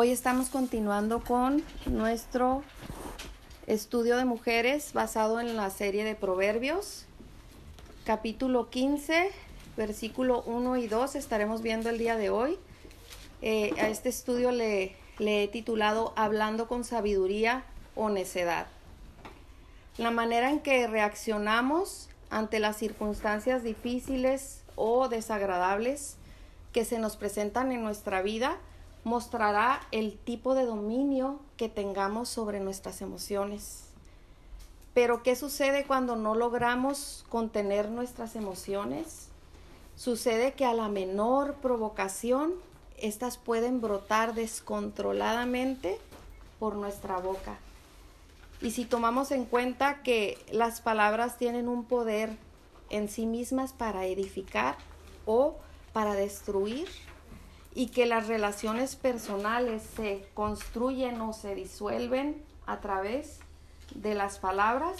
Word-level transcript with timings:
Hoy 0.00 0.12
estamos 0.12 0.48
continuando 0.48 1.24
con 1.24 1.60
nuestro 1.86 2.62
estudio 3.66 4.16
de 4.16 4.24
mujeres 4.24 4.92
basado 4.92 5.40
en 5.40 5.56
la 5.56 5.70
serie 5.70 6.04
de 6.04 6.14
Proverbios, 6.14 7.04
capítulo 8.04 8.70
15, 8.70 9.32
versículo 9.76 10.44
1 10.46 10.76
y 10.76 10.86
2 10.86 11.16
estaremos 11.16 11.62
viendo 11.62 11.90
el 11.90 11.98
día 11.98 12.16
de 12.16 12.30
hoy. 12.30 12.60
Eh, 13.42 13.72
a 13.80 13.88
este 13.88 14.08
estudio 14.08 14.52
le, 14.52 14.94
le 15.18 15.42
he 15.42 15.48
titulado 15.48 16.12
Hablando 16.14 16.68
con 16.68 16.84
sabiduría 16.84 17.64
o 17.96 18.08
necedad. 18.08 18.68
La 19.96 20.12
manera 20.12 20.50
en 20.50 20.60
que 20.60 20.86
reaccionamos 20.86 22.08
ante 22.30 22.60
las 22.60 22.76
circunstancias 22.76 23.64
difíciles 23.64 24.62
o 24.76 25.08
desagradables 25.08 26.18
que 26.72 26.84
se 26.84 27.00
nos 27.00 27.16
presentan 27.16 27.72
en 27.72 27.82
nuestra 27.82 28.22
vida 28.22 28.60
mostrará 29.04 29.80
el 29.90 30.18
tipo 30.18 30.54
de 30.54 30.64
dominio 30.64 31.40
que 31.56 31.68
tengamos 31.68 32.28
sobre 32.28 32.60
nuestras 32.60 33.00
emociones. 33.02 33.84
Pero 34.94 35.22
¿qué 35.22 35.36
sucede 35.36 35.84
cuando 35.84 36.16
no 36.16 36.34
logramos 36.34 37.24
contener 37.28 37.88
nuestras 37.88 38.34
emociones? 38.36 39.28
Sucede 39.96 40.54
que 40.54 40.64
a 40.64 40.74
la 40.74 40.88
menor 40.88 41.54
provocación, 41.56 42.54
éstas 42.96 43.38
pueden 43.38 43.80
brotar 43.80 44.34
descontroladamente 44.34 45.98
por 46.58 46.74
nuestra 46.74 47.18
boca. 47.18 47.58
Y 48.60 48.72
si 48.72 48.84
tomamos 48.84 49.30
en 49.30 49.44
cuenta 49.44 50.02
que 50.02 50.36
las 50.50 50.80
palabras 50.80 51.38
tienen 51.38 51.68
un 51.68 51.84
poder 51.84 52.36
en 52.90 53.08
sí 53.08 53.26
mismas 53.26 53.72
para 53.72 54.06
edificar 54.06 54.76
o 55.26 55.56
para 55.92 56.14
destruir, 56.14 56.88
y 57.74 57.88
que 57.88 58.06
las 58.06 58.26
relaciones 58.28 58.96
personales 58.96 59.82
se 59.96 60.26
construyen 60.34 61.20
o 61.20 61.32
se 61.32 61.54
disuelven 61.54 62.42
a 62.66 62.80
través 62.80 63.40
de 63.94 64.14
las 64.14 64.38
palabras, 64.38 64.96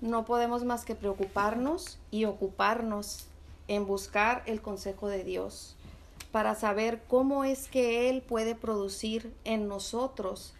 no 0.00 0.24
podemos 0.24 0.64
más 0.64 0.84
que 0.84 0.94
preocuparnos 0.94 1.98
y 2.10 2.24
ocuparnos 2.24 3.26
en 3.68 3.86
buscar 3.86 4.42
el 4.46 4.62
consejo 4.62 5.08
de 5.08 5.24
Dios 5.24 5.76
para 6.32 6.54
saber 6.54 7.02
cómo 7.08 7.44
es 7.44 7.68
que 7.68 8.10
Él 8.10 8.20
puede 8.22 8.54
producir 8.54 9.34
en 9.44 9.68
nosotros 9.68 10.54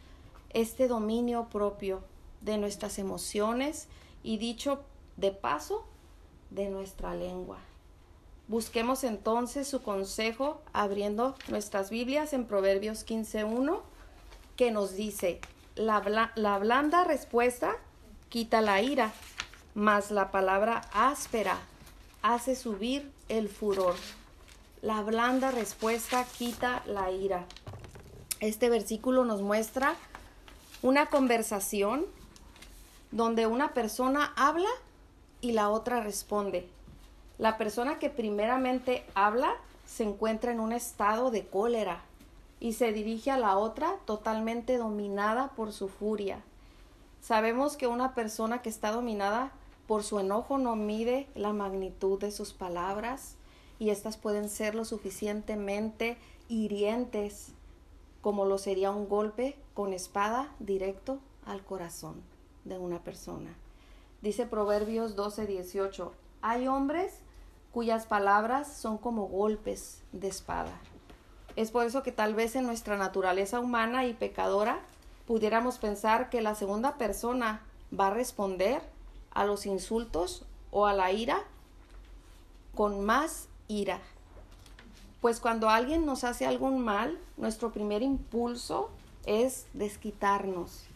este 0.51 0.89
dominio 0.89 1.49
propio 1.51 2.03
de 2.41 2.57
nuestras 2.57 2.99
emociones 2.99 3.89
y 4.23 4.39
dicho 4.39 4.83
de 5.17 5.33
paso 5.33 5.85
de 6.51 6.71
nuestra 6.71 7.15
lengua. 7.15 7.59
Busquemos 8.49 9.03
entonces 9.03 9.67
su 9.67 9.83
consejo 9.83 10.63
abriendo 10.73 11.35
nuestras 11.49 11.91
Biblias 11.91 12.33
en 12.33 12.45
Proverbios 12.45 13.05
15.1 13.05 13.81
que 14.57 14.71
nos 14.71 14.95
dice, 14.95 15.41
la, 15.75 16.33
la 16.37 16.59
blanda 16.59 17.05
respuesta 17.05 17.77
quita 18.29 18.61
la 18.61 18.81
ira, 18.83 19.13
mas 19.75 20.11
la 20.11 20.31
palabra 20.31 20.83
áspera 20.93 21.59
hace 22.23 22.55
subir 22.55 23.11
el 23.29 23.49
furor. 23.49 23.97
La 24.81 25.03
blanda 25.03 25.51
respuesta 25.51 26.25
quita 26.39 26.83
la 26.87 27.11
ira. 27.11 27.45
Este 28.41 28.71
versículo 28.71 29.25
nos 29.25 29.43
muestra 29.43 29.97
una 30.83 31.07
conversación 31.07 32.07
donde 33.11 33.47
una 33.47 33.75
persona 33.75 34.33
habla 34.37 34.69
y 35.41 35.53
la 35.53 35.71
otra 35.71 36.01
responde. 36.01 36.69
La 37.39 37.59
persona 37.59 37.99
que 37.99 38.11
primeramente 38.11 39.05
habla 39.15 39.55
se 39.87 40.05
encuentra 40.05 40.53
en 40.53 40.61
un 40.61 40.73
estado 40.73 41.31
de 41.31 41.47
cólera 41.47 42.03
y 42.61 42.73
se 42.73 42.93
dirige 42.93 43.31
a 43.31 43.37
la 43.37 43.59
otra 43.59 43.97
totalmente 44.07 44.79
dominada 44.79 45.49
por 45.49 45.73
su 45.73 45.89
furia. 45.89 46.43
Sabemos 47.21 47.77
que 47.77 47.87
una 47.87 48.15
persona 48.15 48.63
que 48.63 48.71
está 48.71 48.93
dominada 48.93 49.53
por 49.87 50.03
su 50.03 50.19
enojo 50.19 50.59
no 50.59 50.77
mide 50.77 51.29
la 51.35 51.53
magnitud 51.53 52.19
de 52.19 52.31
sus 52.31 52.53
palabras 52.53 53.37
y 53.79 53.91
éstas 53.91 54.17
pueden 54.17 54.49
ser 54.49 54.75
lo 54.75 54.85
suficientemente 54.85 56.17
hirientes 56.49 57.53
como 58.23 58.45
lo 58.45 58.59
sería 58.59 58.91
un 58.91 59.09
golpe 59.09 59.57
con 59.75 59.93
espada 59.93 60.53
directo 60.59 61.21
al 61.45 61.63
corazón 61.63 62.23
de 62.65 62.79
una 62.79 63.05
persona. 63.05 63.55
Dice 64.23 64.47
Proverbios 64.47 65.15
12, 65.15 65.47
18, 65.47 66.13
hay 66.43 66.67
hombres 66.67 67.21
cuyas 67.77 68.07
palabras 68.07 68.73
son 68.73 68.97
como 68.97 69.27
golpes 69.27 70.01
de 70.13 70.29
espada. 70.29 70.73
Es 71.57 71.71
por 71.71 71.85
eso 71.85 72.03
que 72.03 72.11
tal 72.11 72.35
vez 72.35 72.57
en 72.57 72.65
nuestra 72.65 72.97
naturaleza 72.97 73.61
humana 73.61 74.07
y 74.07 74.15
pecadora 74.15 74.81
pudiéramos 75.27 75.77
pensar 75.77 76.31
que 76.31 76.41
la 76.41 76.55
segunda 76.55 76.95
persona 76.95 77.61
va 77.93 78.07
a 78.07 78.15
responder 78.15 78.81
a 79.31 79.45
los 79.45 79.67
insultos 79.67 80.47
o 80.71 80.87
a 80.87 80.95
la 80.95 81.13
ira 81.13 81.43
con 82.75 83.05
más 83.05 83.47
ira. 83.69 84.01
Pues 85.21 85.39
cuando 85.39 85.69
alguien 85.69 86.07
nos 86.07 86.25
hace 86.25 86.47
algún 86.47 86.83
mal, 86.83 87.19
nuestro 87.37 87.73
primer 87.73 88.01
impulso 88.01 88.89
es 89.27 89.67
desquitarnos. 89.75 90.87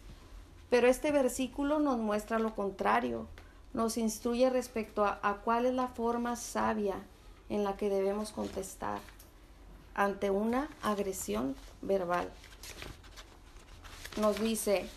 Pero 0.71 0.89
este 0.89 1.13
versículo 1.13 1.79
nos 1.79 1.99
muestra 1.99 2.39
lo 2.39 2.55
contrario 2.55 3.27
nos 3.73 3.97
instruye 3.97 4.51
respecto 4.51 5.05
a, 5.05 5.41
cuál 5.45 5.67
es 5.67 5.75
la 5.75 5.89
forma 5.89 6.37
sabia 6.37 6.97
en 7.49 7.65
la 7.65 7.77
que 7.77 7.89
debemos 7.89 8.33
contestar 8.33 9.01
ante 9.95 10.31
una 10.31 10.69
agresión 10.83 11.57
verbal. 11.83 12.31
Nos 14.21 14.41
dice, 14.41 14.89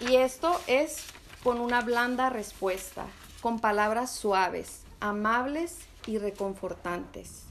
y 0.00 0.16
esto 0.16 0.60
es 0.66 1.06
con 1.42 1.60
una 1.60 1.80
blanda 1.80 2.28
respuesta, 2.28 3.06
con 3.40 3.58
palabras 3.58 4.10
suaves, 4.10 4.82
amables 5.00 5.78
y 6.06 6.18
reconfortantes. 6.18 7.49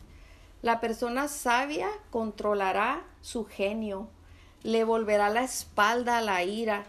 La 0.61 0.81
persona 0.81 1.29
sabia 1.29 1.89
controlará 2.09 3.01
su 3.21 3.45
genio, 3.45 4.09
le 4.61 4.83
volverá 4.83 5.29
la 5.29 5.41
espalda 5.41 6.17
a 6.17 6.21
la 6.21 6.43
ira 6.43 6.83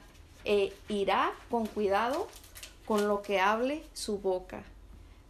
e 0.44 0.72
irá 0.88 1.31
con 1.53 1.66
cuidado 1.66 2.26
con 2.84 3.06
lo 3.06 3.22
que 3.22 3.38
hable 3.38 3.84
su 3.92 4.19
boca. 4.19 4.64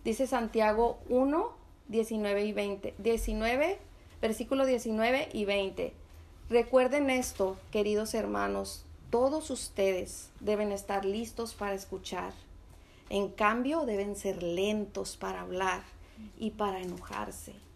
Dice 0.04 0.26
Santiago 0.26 1.00
1, 1.10 1.52
19 1.88 2.44
y 2.46 2.52
20. 2.54 2.94
19, 2.96 3.78
versículo 4.22 4.64
19 4.64 5.28
y 5.34 5.44
20. 5.44 5.92
Recuerden 6.48 7.10
esto, 7.10 7.58
queridos 7.70 8.14
hermanos, 8.14 8.86
todos 9.10 9.50
ustedes 9.50 10.30
deben 10.40 10.72
estar 10.72 11.04
listos 11.04 11.52
para 11.52 11.74
escuchar. 11.74 12.32
En 13.10 13.28
cambio, 13.28 13.84
deben 13.84 14.16
ser 14.16 14.42
lentos 14.42 15.18
para 15.18 15.42
hablar 15.42 15.82
y 16.38 16.52
para 16.52 16.80
enojarse 16.80 17.69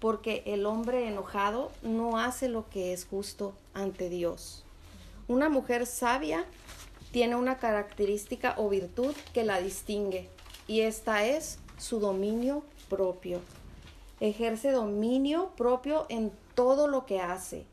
porque 0.00 0.42
el 0.46 0.66
hombre 0.66 1.06
enojado 1.06 1.70
no 1.82 2.18
hace 2.18 2.48
lo 2.48 2.68
que 2.70 2.92
es 2.92 3.04
justo 3.04 3.52
ante 3.74 4.08
Dios. 4.08 4.64
Una 5.28 5.48
mujer 5.48 5.86
sabia 5.86 6.46
tiene 7.12 7.36
una 7.36 7.58
característica 7.58 8.54
o 8.56 8.68
virtud 8.68 9.14
que 9.32 9.44
la 9.44 9.60
distingue, 9.60 10.28
y 10.66 10.80
esta 10.80 11.24
es 11.24 11.58
su 11.78 12.00
dominio 12.00 12.62
propio. 12.88 13.40
Ejerce 14.20 14.70
dominio 14.70 15.50
propio 15.56 16.06
en 16.08 16.32
todo 16.54 16.88
lo 16.88 17.06
que 17.06 17.20
hace, 17.20 17.64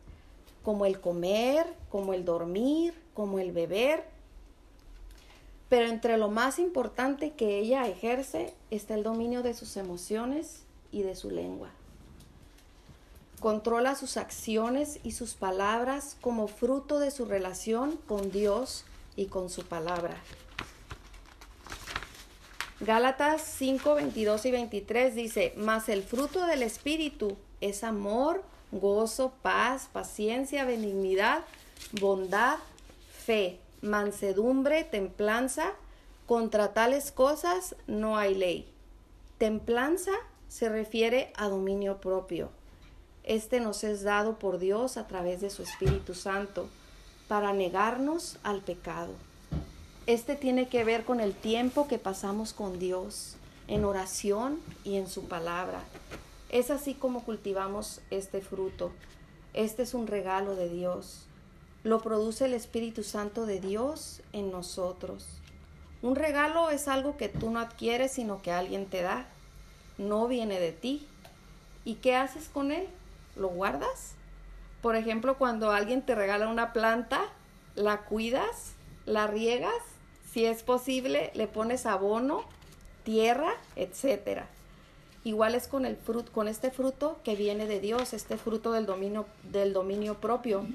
como 0.63 0.85
el 0.85 0.99
comer, 0.99 1.65
como 1.89 2.13
el 2.13 2.25
dormir, 2.25 2.93
como 3.13 3.39
el 3.39 3.51
beber. 3.51 4.03
Pero 5.69 5.87
entre 5.87 6.17
lo 6.17 6.29
más 6.29 6.59
importante 6.59 7.31
que 7.31 7.59
ella 7.59 7.87
ejerce 7.87 8.53
está 8.71 8.95
el 8.95 9.03
dominio 9.03 9.43
de 9.43 9.53
sus 9.53 9.77
emociones 9.77 10.63
y 10.91 11.01
de 11.01 11.15
su 11.15 11.29
lengua. 11.29 11.69
Controla 13.39 13.93
sus 13.93 14.17
acciones 14.17 14.99
y 15.03 15.11
sus 15.11 15.35
palabras 15.35 16.17
como 16.21 16.47
fruto 16.47 16.97
de 16.97 17.11
su 17.11 17.25
relación 17.25 17.97
con 18.07 18.31
Dios 18.31 18.83
y 19.15 19.27
con 19.27 19.51
su 19.51 19.63
palabra. 19.63 20.17
Gálatas 22.79 23.41
5, 23.41 23.95
22 23.95 24.45
y 24.45 24.51
23 24.51 25.15
dice, 25.15 25.53
mas 25.55 25.87
el 25.89 26.03
fruto 26.03 26.45
del 26.47 26.63
Espíritu 26.63 27.37
es 27.61 27.83
amor, 27.83 28.43
gozo, 28.71 29.33
paz, 29.41 29.87
paciencia, 29.91 30.65
benignidad, 30.65 31.43
bondad, 31.99 32.57
fe, 33.25 33.59
mansedumbre, 33.81 34.83
templanza. 34.83 35.73
Contra 36.25 36.73
tales 36.73 37.11
cosas 37.11 37.75
no 37.87 38.17
hay 38.17 38.35
ley. 38.35 38.67
Templanza 39.37 40.11
se 40.49 40.69
refiere 40.69 41.31
a 41.35 41.47
dominio 41.47 42.01
propio. 42.01 42.49
Este 43.27 43.59
nos 43.59 43.83
es 43.83 44.03
dado 44.03 44.39
por 44.39 44.57
Dios 44.57 44.95
a 44.95 45.05
través 45.05 45.41
de 45.41 45.49
su 45.49 45.61
Espíritu 45.61 46.13
Santo 46.13 46.69
para 47.27 47.51
negarnos 47.51 48.37
al 48.41 48.61
pecado. 48.61 49.11
Este 50.05 50.35
tiene 50.35 50.69
que 50.69 50.85
ver 50.85 51.03
con 51.03 51.19
el 51.19 51.35
tiempo 51.35 51.89
que 51.89 51.97
pasamos 51.97 52.53
con 52.53 52.79
Dios, 52.79 53.35
en 53.67 53.83
oración 53.83 54.61
y 54.85 54.95
en 54.95 55.09
su 55.09 55.27
palabra. 55.27 55.81
Es 56.47 56.71
así 56.71 56.93
como 56.93 57.25
cultivamos 57.25 57.99
este 58.11 58.39
fruto. 58.39 58.93
Este 59.53 59.83
es 59.83 59.93
un 59.93 60.07
regalo 60.07 60.55
de 60.55 60.69
Dios. 60.69 61.25
Lo 61.83 62.01
produce 62.01 62.45
el 62.45 62.53
Espíritu 62.53 63.03
Santo 63.03 63.45
de 63.45 63.59
Dios 63.59 64.21
en 64.31 64.51
nosotros. 64.51 65.25
Un 66.01 66.15
regalo 66.15 66.69
es 66.69 66.87
algo 66.87 67.17
que 67.17 67.27
tú 67.27 67.49
no 67.49 67.59
adquieres, 67.59 68.13
sino 68.13 68.41
que 68.41 68.53
alguien 68.53 68.85
te 68.85 69.01
da. 69.01 69.27
No 69.97 70.29
viene 70.29 70.61
de 70.61 70.71
ti. 70.71 71.05
¿Y 71.83 71.95
qué 71.95 72.15
haces 72.15 72.47
con 72.47 72.71
él? 72.71 72.87
¿Lo 73.37 73.49
guardas? 73.49 74.13
Por 74.81 74.95
ejemplo, 74.95 75.37
cuando 75.37 75.71
alguien 75.71 76.01
te 76.01 76.15
regala 76.15 76.47
una 76.47 76.73
planta, 76.73 77.21
la 77.75 78.01
cuidas, 78.01 78.73
la 79.05 79.27
riegas, 79.27 79.73
si 80.31 80.45
es 80.45 80.63
posible, 80.63 81.31
le 81.33 81.47
pones 81.47 81.85
abono, 81.85 82.43
tierra, 83.03 83.53
etcétera. 83.75 84.47
Igual 85.23 85.55
es 85.55 85.67
con 85.67 85.85
el 85.85 85.97
fruto, 85.97 86.31
con 86.31 86.47
este 86.47 86.71
fruto 86.71 87.19
que 87.23 87.35
viene 87.35 87.67
de 87.67 87.79
Dios, 87.79 88.13
este 88.13 88.37
fruto 88.37 88.71
del 88.71 88.85
dominio, 88.85 89.25
del 89.43 89.73
dominio 89.73 90.15
propio. 90.15 90.65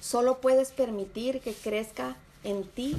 Solo 0.00 0.40
puedes 0.40 0.70
permitir 0.70 1.40
que 1.40 1.54
crezca 1.54 2.16
en 2.44 2.64
ti 2.64 2.96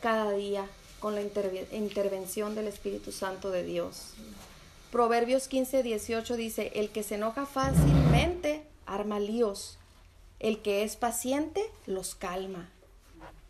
cada 0.00 0.32
día 0.32 0.66
con 1.00 1.14
la 1.14 1.22
intervención 1.22 2.54
del 2.54 2.66
Espíritu 2.66 3.12
Santo 3.12 3.50
de 3.50 3.62
Dios. 3.62 4.14
Proverbios 4.96 5.46
15, 5.46 5.82
18 5.82 6.36
dice, 6.36 6.72
el 6.74 6.88
que 6.88 7.02
se 7.02 7.16
enoja 7.16 7.44
fácilmente 7.44 8.66
arma 8.86 9.20
líos, 9.20 9.76
el 10.40 10.62
que 10.62 10.84
es 10.84 10.96
paciente 10.96 11.70
los 11.84 12.14
calma. 12.14 12.70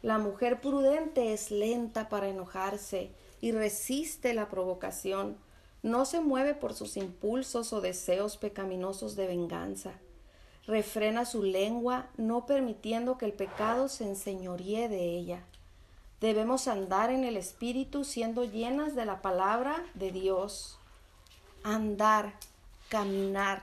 La 0.03 0.19
mujer 0.19 0.61
prudente 0.61 1.33
es 1.33 1.53
lenta 1.53 2.09
para 2.09 2.27
enojarse 2.27 3.13
y 3.41 3.53
resiste 3.53 4.35
la 4.35 4.49
provocación 4.49 5.37
no 5.85 6.05
se 6.05 6.19
mueve 6.19 6.55
por 6.55 6.75
sus 6.75 6.97
impulsos 6.97 7.73
o 7.73 7.81
deseos 7.81 8.37
pecaminosos 8.37 9.15
de 9.15 9.29
venganza. 9.29 9.93
Refrena 10.67 11.25
su 11.25 11.45
lengua, 11.45 12.09
no 12.17 12.45
permitiendo 12.47 13.19
que 13.19 13.27
el 13.27 13.33
pecado 13.33 13.87
se 13.87 14.03
enseñoríe 14.03 14.89
de 14.89 15.17
ella. 15.17 15.45
Debemos 16.21 16.67
andar 16.67 17.13
en 17.13 17.23
el 17.23 17.37
Espíritu 17.37 18.03
siendo 18.03 18.43
llenas 18.43 18.97
de 18.97 19.05
la 19.05 19.23
palabra 19.23 19.87
de 19.95 20.11
Dios. 20.11 20.81
Andar, 21.69 22.33
caminar, 22.89 23.61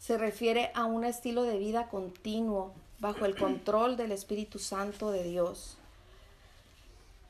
se 0.00 0.18
refiere 0.18 0.72
a 0.74 0.86
un 0.86 1.04
estilo 1.04 1.44
de 1.44 1.56
vida 1.56 1.86
continuo 1.88 2.72
bajo 2.98 3.26
el 3.26 3.36
control 3.36 3.96
del 3.96 4.10
Espíritu 4.10 4.58
Santo 4.58 5.12
de 5.12 5.22
Dios. 5.22 5.76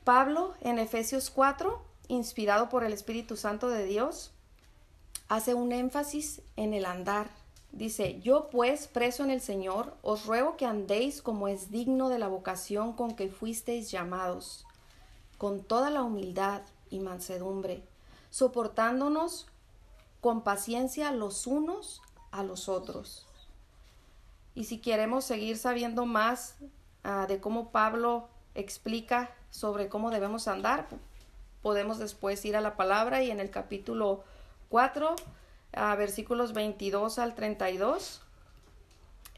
Pablo 0.03 0.55
en 0.61 0.79
Efesios 0.79 1.29
4 1.29 1.79
inspirado 2.07 2.69
por 2.69 2.83
el 2.83 2.91
Espíritu 2.91 3.37
Santo 3.37 3.69
de 3.69 3.85
Dios, 3.85 4.31
hace 5.29 5.53
un 5.53 5.71
énfasis 5.71 6.41
en 6.55 6.73
el 6.73 6.85
andar. 6.85 7.29
Dice, 7.71 8.19
yo 8.21 8.49
pues, 8.49 8.87
preso 8.87 9.23
en 9.23 9.29
el 9.29 9.41
Señor, 9.41 9.95
os 10.01 10.25
ruego 10.25 10.57
que 10.57 10.65
andéis 10.65 11.21
como 11.21 11.47
es 11.47 11.69
digno 11.69 12.09
de 12.09 12.17
la 12.17 12.29
vocación 12.29 12.93
con 12.93 13.15
que 13.15 13.29
fuisteis 13.29 13.91
llamados, 13.91 14.65
con 15.37 15.61
toda 15.61 15.91
la 15.91 16.01
humildad 16.01 16.63
y 16.89 16.99
mansedumbre, 16.99 17.83
soportándonos 18.31 19.45
con 20.23 20.41
paciencia 20.41 21.11
los 21.11 21.47
unos 21.47 22.01
a 22.31 22.43
los 22.43 22.69
otros. 22.69 23.25
Y 24.55 24.63
si 24.63 24.77
queremos 24.77 25.25
seguir 25.25 25.57
sabiendo 25.57 26.05
más 26.05 26.55
ah, 27.03 27.25
de 27.27 27.41
cómo 27.41 27.71
Pablo 27.71 28.29
explica 28.55 29.31
sobre 29.51 29.89
cómo 29.89 30.11
debemos 30.11 30.47
andar, 30.47 30.87
podemos 31.61 31.99
después 31.99 32.45
ir 32.45 32.55
a 32.55 32.61
la 32.61 32.77
palabra 32.77 33.21
y 33.21 33.31
en 33.31 33.41
el 33.41 33.49
capítulo 33.49 34.23
4, 34.69 35.13
a 35.73 35.95
versículos 35.95 36.53
22 36.53 37.19
al 37.19 37.35
32, 37.35 38.21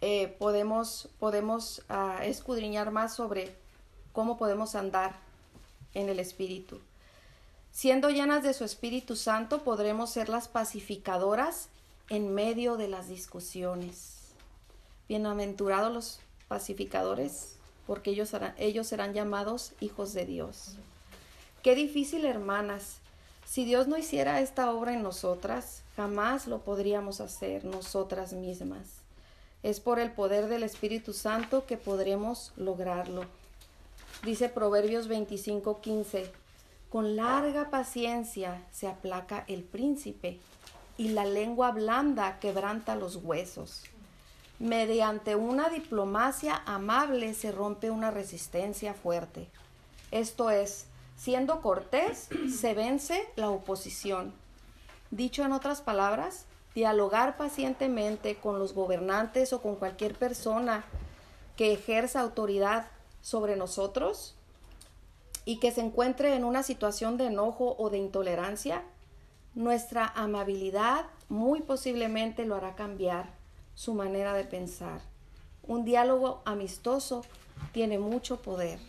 eh, 0.01 0.35
podemos, 0.37 1.09
podemos 1.17 1.81
ah, 1.89 2.19
escudriñar 2.25 2.91
más 2.91 3.15
sobre 3.15 3.55
cómo 4.13 4.37
podemos 4.37 4.75
andar 4.75 5.15
en 5.95 6.09
el 6.09 6.19
Espíritu. 6.19 6.79
Siendo 7.75 8.10
llenas 8.10 8.42
de 8.42 8.54
su 8.54 8.63
Espíritu 8.63 9.18
Santo, 9.18 9.62
podremos 9.66 10.10
ser 10.10 10.30
las 10.30 10.48
pacificadoras 10.48 11.68
en 12.07 12.33
medio 12.33 12.77
de 12.77 12.88
las 12.88 13.10
discusiones. 13.10 14.30
Bienaventurados 15.10 15.94
los 15.94 16.19
pacificadores, 16.48 17.57
porque 17.86 18.12
ellos, 18.12 18.31
ellos 18.57 18.88
serán 18.88 19.13
llamados 19.13 19.74
hijos 19.81 20.13
de 20.13 20.25
Dios. 20.25 20.77
Qué 21.63 21.75
difícil, 21.75 22.24
hermanas. 22.24 23.00
Si 23.45 23.66
Dios 23.66 23.89
no 23.89 23.98
hiciera 23.98 24.39
esta 24.39 24.71
obra 24.71 24.94
en 24.94 25.04
nosotras, 25.04 25.81
jamás 25.98 26.48
lo 26.48 26.60
podríamos 26.60 27.19
hacer 27.19 27.66
nosotras 27.66 28.31
mismas. 28.31 28.88
Es 29.63 29.81
por 29.81 30.00
el 30.00 30.13
poder 30.13 30.48
del 30.48 30.63
Espíritu 30.63 31.12
Santo 31.12 31.66
que 31.66 31.75
podremos 31.75 32.54
lograrlo. 32.56 33.25
Dice 34.24 34.48
Proverbios 34.48 35.10
25:15, 35.10 36.31
con 36.95 37.18
larga 37.18 37.69
paciencia 37.71 38.65
se 38.71 38.88
aplaca 38.88 39.44
el 39.50 39.65
príncipe 39.65 40.39
y 40.97 41.09
la 41.09 41.25
lengua 41.25 41.71
blanda 41.71 42.39
quebranta 42.39 42.95
los 42.95 43.18
huesos. 43.18 43.83
Mediante 44.59 45.36
una 45.36 45.68
diplomacia 45.68 46.63
amable 46.65 47.33
se 47.33 47.51
rompe 47.51 47.92
una 47.92 48.12
resistencia 48.12 48.94
fuerte. 48.94 49.50
Esto 50.12 50.50
es, 50.50 50.86
Siendo 51.18 51.59
cortés, 51.59 52.30
se 52.57 52.74
vence 52.74 53.27
la 53.36 53.50
oposición. 53.50 54.33
Dicho 55.12 55.44
en 55.44 55.51
otras 55.51 55.81
palabras, 55.81 56.45
dialogar 56.75 57.36
pacientemente 57.36 58.38
con 58.38 58.57
los 58.57 58.71
gobernantes 58.74 59.51
o 59.51 59.62
con 59.62 59.75
cualquier 59.75 60.15
persona 60.15 60.86
que 61.57 61.74
ejerza 61.74 62.21
autoridad 62.21 62.88
sobre 63.21 63.57
nosotros 63.57 64.34
y 65.45 65.59
que 65.59 65.71
se 65.71 65.81
encuentre 65.81 66.36
en 66.36 66.44
una 66.44 66.63
situación 66.63 67.18
de 67.18 67.27
enojo 67.27 67.75
o 67.77 67.89
de 67.89 68.00
intolerancia, 68.00 68.83
nuestra 69.53 70.07
amabilidad 70.15 71.06
muy 71.30 71.61
posiblemente 71.61 72.45
lo 72.45 72.56
hará 72.56 72.75
cambiar 72.75 73.30
su 73.75 73.94
manera 73.94 74.33
de 74.33 74.44
pensar. 74.44 75.02
Un 75.64 75.85
diálogo 75.85 76.42
amistoso 76.45 77.23
tiene 77.71 77.99
mucho 77.99 78.42
poder. 78.42 78.80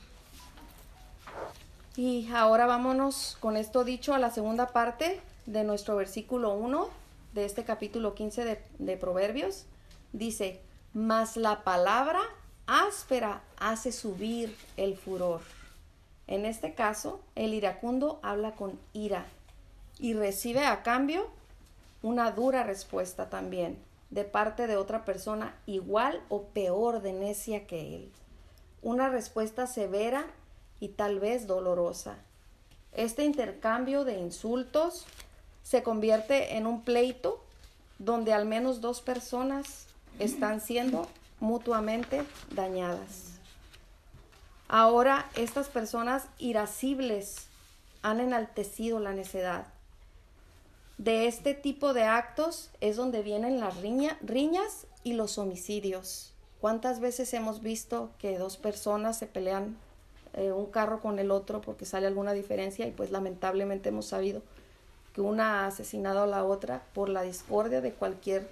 Y 1.97 2.29
ahora 2.35 2.67
vámonos 2.67 3.37
con 3.41 3.57
esto 3.57 3.85
dicho 3.85 4.15
a 4.15 4.19
la 4.19 4.31
segunda 4.31 4.69
parte 4.69 5.21
de 5.47 5.65
nuestro 5.65 5.97
versículo 5.97 6.55
1 6.55 6.89
de 7.33 7.45
este 7.45 7.65
capítulo 7.65 8.15
15 8.15 8.45
de, 8.45 8.63
de 8.79 8.97
Proverbios. 8.97 9.65
Dice, 10.13 10.61
mas 10.93 11.37
la 11.37 11.65
palabra 11.65 12.21
áspera 12.67 13.43
hace 13.59 13.93
subir 13.93 14.57
el 14.77 14.97
furor. 14.97 15.41
En 16.27 16.45
este 16.45 16.75
caso, 16.75 17.21
el 17.35 17.55
iracundo 17.55 18.19
habla 18.23 18.53
con 18.53 18.79
ira 18.93 19.27
y 19.99 20.15
recibe 20.15 20.67
a 20.67 20.83
cambio 20.83 21.29
una 22.03 22.31
dura 22.33 22.63
respuesta 22.63 23.31
también 23.31 23.79
de 24.11 24.25
parte 24.25 24.67
de 24.67 24.77
otra 24.77 25.05
persona 25.05 25.55
igual 25.67 26.23
o 26.29 26.43
peor 26.43 27.03
de 27.03 27.13
necia 27.13 27.67
que 27.67 27.97
él. 27.97 28.13
Una 28.83 29.09
respuesta 29.09 29.67
severa 29.67 30.27
y 30.81 30.89
tal 30.89 31.19
vez 31.19 31.47
dolorosa. 31.47 32.17
Este 32.93 33.25
intercambio 33.25 34.05
de 34.05 34.19
insultos 34.19 35.07
se 35.63 35.83
convierte 35.83 36.57
en 36.57 36.67
un 36.67 36.83
pleito 36.83 37.43
donde 37.99 38.33
al 38.33 38.47
menos 38.47 38.81
dos 38.81 39.01
personas 39.01 39.87
están 40.19 40.61
siendo 40.61 41.09
mutuamente 41.41 42.23
dañadas. 42.55 43.36
Ahora 44.69 45.31
estas 45.37 45.69
personas 45.69 46.27
irascibles 46.39 47.47
han 48.03 48.21
enaltecido 48.21 49.01
la 49.01 49.13
necedad. 49.13 49.67
De 50.99 51.27
este 51.27 51.55
tipo 51.55 51.93
de 51.93 52.05
actos 52.05 52.71
es 52.81 52.97
donde 52.97 53.23
vienen 53.23 53.61
las 53.61 53.77
riñas 53.77 54.87
y 55.05 55.13
los 55.13 55.39
homicidios. 55.39 56.33
¿Cuántas 56.61 57.01
veces 57.01 57.33
hemos 57.35 57.63
visto 57.63 58.11
que 58.19 58.39
dos 58.39 58.57
personas 58.57 59.19
se 59.19 59.27
pelean 59.27 59.77
eh, 60.35 60.53
un 60.53 60.67
carro 60.67 61.01
con 61.01 61.19
el 61.19 61.31
otro 61.31 61.61
porque 61.61 61.85
sale 61.85 62.07
alguna 62.07 62.33
diferencia 62.33 62.87
y 62.87 62.91
pues 62.91 63.11
lamentablemente 63.11 63.91
hemos 63.91 64.07
sabido 64.07 64.43
que 65.15 65.21
una 65.21 65.65
ha 65.65 65.67
asesinado 65.67 66.23
a 66.23 66.27
la 66.27 66.45
otra 66.45 66.83
por 66.93 67.09
la 67.09 67.23
discordia 67.23 67.81
de 67.81 67.93
cualquier 67.93 68.49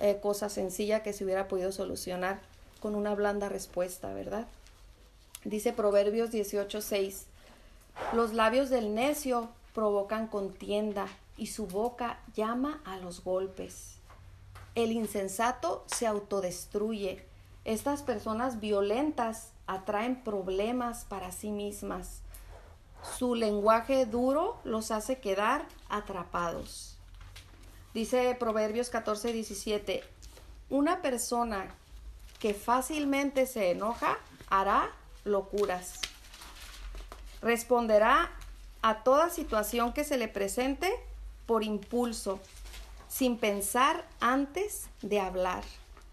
eh, 0.00 0.18
cosa 0.22 0.48
sencilla 0.48 1.02
que 1.02 1.12
se 1.12 1.24
hubiera 1.24 1.48
podido 1.48 1.70
solucionar 1.70 2.40
con 2.80 2.94
una 2.94 3.14
blanda 3.14 3.48
respuesta, 3.48 4.12
¿verdad? 4.12 4.46
Dice 5.44 5.72
Proverbios 5.72 6.30
18:6, 6.30 7.26
los 8.14 8.32
labios 8.32 8.70
del 8.70 8.94
necio 8.94 9.50
provocan 9.74 10.26
contienda 10.26 11.06
y 11.36 11.48
su 11.48 11.66
boca 11.66 12.18
llama 12.34 12.80
a 12.84 12.96
los 12.96 13.22
golpes. 13.22 13.96
El 14.74 14.90
insensato 14.92 15.84
se 15.86 16.06
autodestruye. 16.06 17.24
Estas 17.64 18.02
personas 18.02 18.60
violentas 18.60 19.50
atraen 19.66 20.22
problemas 20.22 21.04
para 21.04 21.30
sí 21.30 21.50
mismas. 21.50 22.22
Su 23.18 23.34
lenguaje 23.34 24.06
duro 24.06 24.58
los 24.64 24.90
hace 24.90 25.20
quedar 25.20 25.66
atrapados. 25.88 26.96
Dice 27.92 28.34
Proverbios 28.38 28.90
14, 28.90 29.32
17, 29.32 30.02
una 30.70 31.02
persona 31.02 31.68
que 32.40 32.54
fácilmente 32.54 33.46
se 33.46 33.70
enoja 33.70 34.18
hará 34.48 34.90
locuras. 35.24 36.00
Responderá 37.42 38.30
a 38.82 39.02
toda 39.02 39.30
situación 39.30 39.92
que 39.92 40.04
se 40.04 40.18
le 40.18 40.28
presente 40.28 40.92
por 41.46 41.62
impulso, 41.62 42.40
sin 43.08 43.38
pensar 43.38 44.04
antes 44.20 44.88
de 45.02 45.20
hablar, 45.20 45.64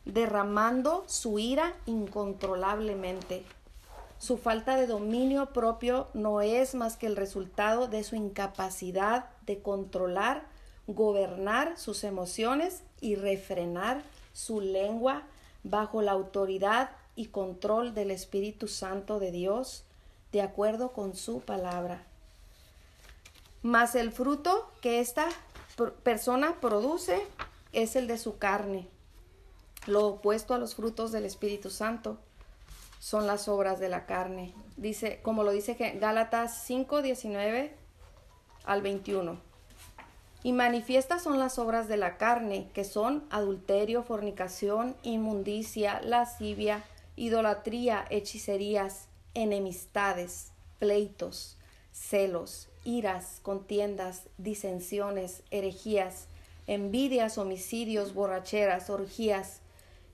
derramando 0.06 1.04
su 1.08 1.40
ira 1.40 1.74
incontrolablemente. 1.86 3.44
Su 4.20 4.38
falta 4.38 4.76
de 4.76 4.88
dominio 4.88 5.48
propio 5.48 6.08
no 6.14 6.42
es 6.42 6.76
más 6.76 6.96
que 6.96 7.08
el 7.08 7.16
resultado 7.16 7.88
de 7.88 8.04
su 8.04 8.16
incapacidad 8.16 9.26
de 9.46 9.62
controlar, 9.62 10.46
gobernar 10.86 11.78
sus 11.78 12.04
emociones 12.04 12.84
y 13.00 13.16
refrenar 13.16 14.04
su 14.34 14.62
lengua 14.62 15.24
bajo 15.64 16.02
la 16.02 16.12
autoridad 16.12 16.92
y 17.16 17.28
control 17.28 17.94
del 17.94 18.12
Espíritu 18.12 18.68
Santo 18.68 19.20
de 19.20 19.32
Dios, 19.32 19.84
de 20.32 20.42
acuerdo 20.42 20.94
con 20.94 21.16
su 21.16 21.42
palabra. 21.42 22.06
Mas 23.62 23.96
el 23.96 24.12
fruto 24.12 24.72
que 24.82 25.00
esta 25.00 25.28
persona 26.04 26.60
produce 26.60 27.22
es 27.74 27.96
el 27.96 28.08
de 28.08 28.18
su 28.18 28.38
carne, 28.38 28.88
lo 29.88 30.06
opuesto 30.06 30.54
a 30.54 30.60
los 30.60 30.76
frutos 30.76 31.12
del 31.12 31.26
Espíritu 31.26 31.72
Santo 31.72 32.20
son 33.00 33.26
las 33.26 33.48
obras 33.48 33.80
de 33.80 33.90
la 33.90 34.06
carne. 34.06 34.54
Dice, 34.78 35.20
como 35.24 35.44
lo 35.44 35.52
dice 35.52 35.74
Gálatas 36.00 36.64
5, 36.66 37.02
19 37.02 37.76
al 38.64 38.82
21. 38.84 39.40
Y 40.44 40.54
manifiestas 40.54 41.24
son 41.24 41.40
las 41.40 41.58
obras 41.58 41.88
de 41.88 41.98
la 41.98 42.18
carne, 42.18 42.70
que 42.76 42.84
son 42.84 43.24
adulterio, 43.32 44.04
fornicación, 44.04 44.96
inmundicia, 45.02 46.00
lascivia, 46.02 46.84
idolatría, 47.16 48.06
hechicerías, 48.10 49.08
enemistades, 49.34 50.52
pleitos, 50.80 51.58
celos, 51.92 52.70
iras, 52.84 53.40
contiendas, 53.44 54.24
disensiones, 54.38 55.44
herejías, 55.52 56.28
envidias, 56.68 57.38
homicidios, 57.38 58.14
borracheras, 58.14 58.90
orgías 58.90 59.60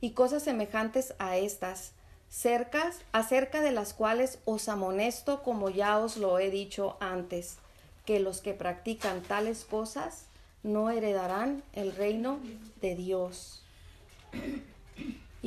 y 0.01 0.11
cosas 0.11 0.43
semejantes 0.43 1.13
a 1.19 1.37
estas 1.37 1.93
cercas, 2.29 2.99
acerca 3.11 3.61
de 3.61 3.71
las 3.71 3.93
cuales 3.93 4.39
os 4.45 4.67
amonesto, 4.69 5.43
como 5.43 5.69
ya 5.69 5.97
os 5.97 6.17
lo 6.17 6.39
he 6.39 6.51
dicho 6.51 6.97
antes, 6.99 7.57
que 8.05 8.19
los 8.19 8.41
que 8.41 8.53
practican 8.53 9.21
tales 9.21 9.65
cosas 9.65 10.25
no 10.63 10.89
heredarán 10.89 11.63
el 11.73 11.95
reino 11.95 12.39
de 12.81 12.95
Dios. 12.95 13.63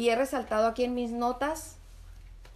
Y 0.00 0.09
he 0.09 0.16
resaltado 0.16 0.66
aquí 0.66 0.85
en 0.85 0.95
mis 0.95 1.11
notas, 1.11 1.76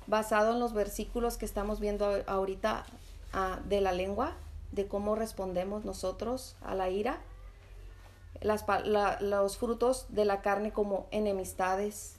basado 0.06 0.52
en 0.54 0.60
los 0.60 0.72
versículos 0.72 1.36
que 1.36 1.44
estamos 1.44 1.78
viendo 1.78 2.22
ahorita 2.26 2.86
ah, 3.34 3.60
de 3.66 3.82
la 3.82 3.92
lengua, 3.92 4.32
de 4.72 4.88
cómo 4.88 5.14
respondemos 5.14 5.84
nosotros 5.84 6.56
a 6.62 6.74
la 6.74 6.88
ira, 6.88 7.20
los 8.40 9.58
frutos 9.58 10.06
de 10.08 10.24
la 10.24 10.40
carne 10.40 10.72
como 10.72 11.06
enemistades, 11.10 12.16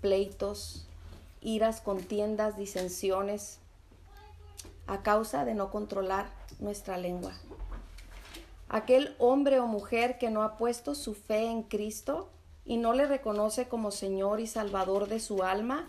pleitos, 0.00 0.86
iras, 1.42 1.82
contiendas, 1.82 2.56
disensiones, 2.56 3.58
a 4.86 5.02
causa 5.02 5.44
de 5.44 5.52
no 5.52 5.70
controlar 5.70 6.30
nuestra 6.60 6.96
lengua. 6.96 7.34
Aquel 8.70 9.16
hombre 9.18 9.60
o 9.60 9.66
mujer 9.66 10.16
que 10.16 10.30
no 10.30 10.42
ha 10.42 10.56
puesto 10.56 10.94
su 10.94 11.12
fe 11.12 11.44
en 11.50 11.62
Cristo 11.62 12.30
y 12.64 12.76
no 12.76 12.92
le 12.92 13.06
reconoce 13.06 13.68
como 13.68 13.90
Señor 13.90 14.40
y 14.40 14.46
Salvador 14.46 15.08
de 15.08 15.20
su 15.20 15.42
alma, 15.42 15.86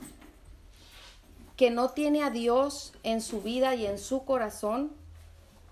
que 1.58 1.70
no 1.70 1.90
tiene 1.90 2.24
a 2.24 2.30
Dios 2.30 2.94
en 3.04 3.22
su 3.22 3.42
vida 3.42 3.76
y 3.76 3.86
en 3.86 4.00
su 4.00 4.26
corazón, 4.26 4.92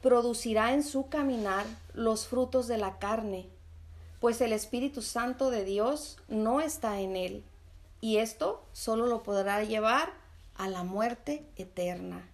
producirá 0.01 0.73
en 0.73 0.83
su 0.83 1.09
caminar 1.09 1.65
los 1.93 2.27
frutos 2.27 2.67
de 2.67 2.77
la 2.77 2.99
carne, 2.99 3.47
pues 4.19 4.41
el 4.41 4.53
Espíritu 4.53 5.01
Santo 5.01 5.49
de 5.49 5.65
Dios 5.65 6.17
no 6.27 6.61
está 6.61 6.99
en 6.99 7.15
él 7.15 7.43
y 8.01 8.17
esto 8.17 8.63
solo 8.73 9.05
lo 9.05 9.23
podrá 9.23 9.63
llevar 9.63 10.11
a 10.55 10.67
la 10.67 10.83
muerte 10.83 11.45
eterna. 11.55 12.27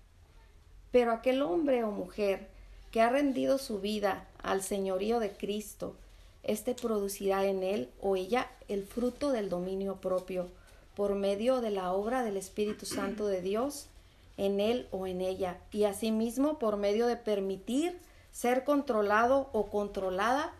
Pero 0.91 1.11
aquel 1.11 1.41
hombre 1.41 1.83
o 1.83 1.91
mujer 1.91 2.49
que 2.91 3.01
ha 3.01 3.09
rendido 3.09 3.57
su 3.57 3.79
vida 3.79 4.25
al 4.41 4.63
señorío 4.63 5.19
de 5.19 5.31
Cristo, 5.31 5.95
éste 6.43 6.73
producirá 6.73 7.45
en 7.45 7.63
él 7.63 7.89
o 8.01 8.15
ella 8.15 8.49
el 8.67 8.85
fruto 8.85 9.31
del 9.31 9.49
dominio 9.49 9.97
propio, 9.97 10.49
por 10.95 11.15
medio 11.15 11.61
de 11.61 11.71
la 11.71 11.91
obra 11.91 12.23
del 12.23 12.37
Espíritu 12.37 12.85
Santo 12.85 13.27
de 13.27 13.41
Dios 13.41 13.87
en 14.37 14.59
él 14.59 14.87
o 14.91 15.07
en 15.07 15.21
ella, 15.21 15.57
y 15.71 15.83
asimismo 15.83 16.59
por 16.59 16.77
medio 16.77 17.07
de 17.07 17.17
permitir 17.17 17.99
ser 18.31 18.63
controlado 18.63 19.49
o 19.51 19.67
controlada 19.67 20.53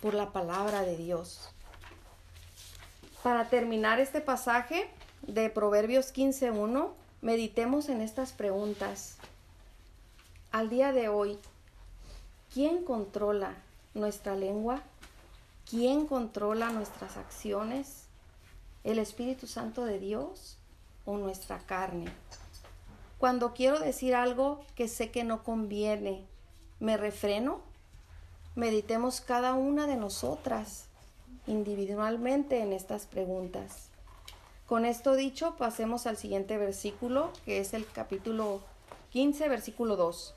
por 0.00 0.14
la 0.14 0.32
palabra 0.32 0.82
de 0.82 0.96
Dios. 0.96 1.50
Para 3.22 3.48
terminar 3.48 4.00
este 4.00 4.20
pasaje 4.20 4.88
de 5.22 5.50
Proverbios 5.50 6.14
15.1, 6.14 6.90
meditemos 7.22 7.88
en 7.88 8.02
estas 8.02 8.32
preguntas. 8.32 9.16
Al 10.52 10.68
día 10.68 10.92
de 10.92 11.08
hoy, 11.08 11.38
¿quién 12.52 12.84
controla 12.84 13.54
nuestra 13.94 14.36
lengua? 14.36 14.82
¿Quién 15.68 16.06
controla 16.06 16.70
nuestras 16.70 17.16
acciones? 17.16 18.04
¿El 18.84 18.98
Espíritu 18.98 19.46
Santo 19.46 19.86
de 19.86 19.98
Dios 19.98 20.58
o 21.06 21.16
nuestra 21.16 21.58
carne? 21.58 22.12
Cuando 23.18 23.54
quiero 23.54 23.80
decir 23.80 24.14
algo 24.14 24.60
que 24.74 24.88
sé 24.88 25.10
que 25.10 25.24
no 25.24 25.42
conviene, 25.42 26.26
¿me 26.80 26.98
refreno? 26.98 27.62
Meditemos 28.54 29.22
cada 29.22 29.54
una 29.54 29.86
de 29.86 29.96
nosotras 29.96 30.88
individualmente 31.46 32.60
en 32.60 32.74
estas 32.74 33.06
preguntas. 33.06 33.88
Con 34.66 34.84
esto 34.84 35.14
dicho, 35.14 35.56
pasemos 35.56 36.06
al 36.06 36.18
siguiente 36.18 36.58
versículo, 36.58 37.30
que 37.46 37.58
es 37.58 37.72
el 37.72 37.86
capítulo 37.90 38.60
15, 39.12 39.48
versículo 39.48 39.96
2. 39.96 40.34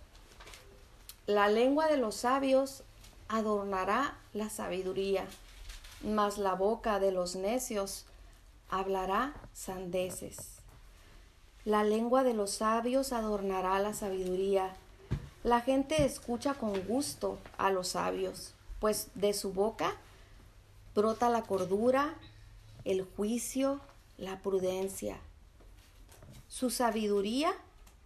La 1.26 1.50
lengua 1.50 1.88
de 1.88 1.98
los 1.98 2.16
sabios 2.16 2.84
adornará 3.28 4.18
la 4.34 4.50
sabiduría, 4.50 5.26
mas 6.04 6.38
la 6.38 6.54
boca 6.54 7.00
de 7.00 7.12
los 7.12 7.36
necios 7.36 8.06
hablará 8.70 9.34
sandeces. 9.54 10.58
La 11.66 11.84
lengua 11.84 12.24
de 12.24 12.34
los 12.34 12.52
sabios 12.52 13.12
adornará 13.12 13.80
la 13.80 13.94
sabiduría. 13.94 14.74
La 15.44 15.62
gente 15.62 16.06
escucha 16.06 16.54
con 16.54 16.80
gusto 16.88 17.40
a 17.58 17.72
los 17.72 17.90
sabios, 17.90 18.54
pues 18.80 19.10
de 19.16 19.34
su 19.34 19.52
boca 19.52 19.96
brota 20.96 21.30
la 21.30 21.44
cordura, 21.44 22.16
el 22.84 23.04
juicio, 23.04 23.80
la 24.18 24.40
prudencia. 24.40 25.20
Su 26.48 26.70
sabiduría 26.70 27.54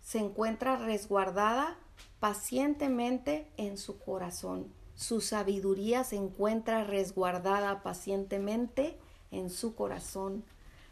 se 0.01 0.19
encuentra 0.19 0.75
resguardada 0.75 1.77
pacientemente 2.19 3.47
en 3.57 3.77
su 3.77 3.97
corazón. 3.99 4.73
Su 5.01 5.20
sabiduría 5.20 6.03
se 6.03 6.15
encuentra 6.15 6.84
resguardada 6.84 7.81
pacientemente 7.81 9.00
en 9.31 9.50
su 9.50 9.74
corazón 9.74 10.43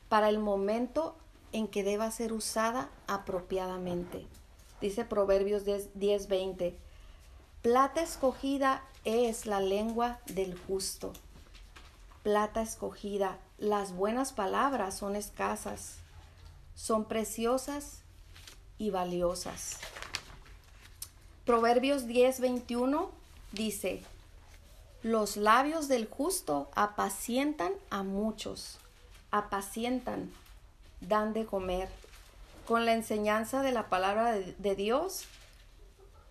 para 0.09 0.29
el 0.29 0.39
momento 0.39 1.15
en 1.51 1.67
que 1.67 1.83
deba 1.83 2.09
ser 2.09 2.33
usada 2.33 2.89
apropiadamente. 3.05 4.25
Dice 4.81 5.05
Proverbios 5.05 5.63
10:20, 5.63 6.75
plata 7.61 8.01
escogida 8.01 8.83
es 9.05 9.45
la 9.45 9.59
lengua 9.59 10.19
del 10.25 10.57
justo 10.57 11.13
plata 12.23 12.61
escogida. 12.61 13.39
Las 13.57 13.93
buenas 13.93 14.33
palabras 14.33 14.97
son 14.97 15.15
escasas, 15.15 15.95
son 16.75 17.05
preciosas 17.05 18.01
y 18.77 18.91
valiosas. 18.91 19.79
Proverbios 21.45 22.05
10:21 22.07 23.09
dice, 23.51 24.03
los 25.01 25.37
labios 25.37 25.87
del 25.87 26.09
justo 26.09 26.69
apacientan 26.75 27.71
a 27.89 28.03
muchos, 28.03 28.79
apacientan, 29.31 30.31
dan 30.99 31.33
de 31.33 31.45
comer. 31.45 31.89
Con 32.67 32.85
la 32.85 32.93
enseñanza 32.93 33.61
de 33.61 33.71
la 33.71 33.89
palabra 33.89 34.33
de, 34.33 34.75
Dios, 34.75 35.25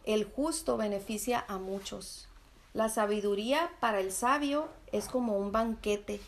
el 0.05 0.25
justo 0.25 0.77
beneficia 0.77 1.45
a 1.49 1.59
muchos. 1.59 2.29
La 2.75 2.89
sabiduría 2.89 3.71
para 3.81 4.01
el 4.01 4.13
sabio 4.13 4.69
es 4.93 5.07
como 5.07 5.39
un 5.39 5.51
banquete 5.51 6.21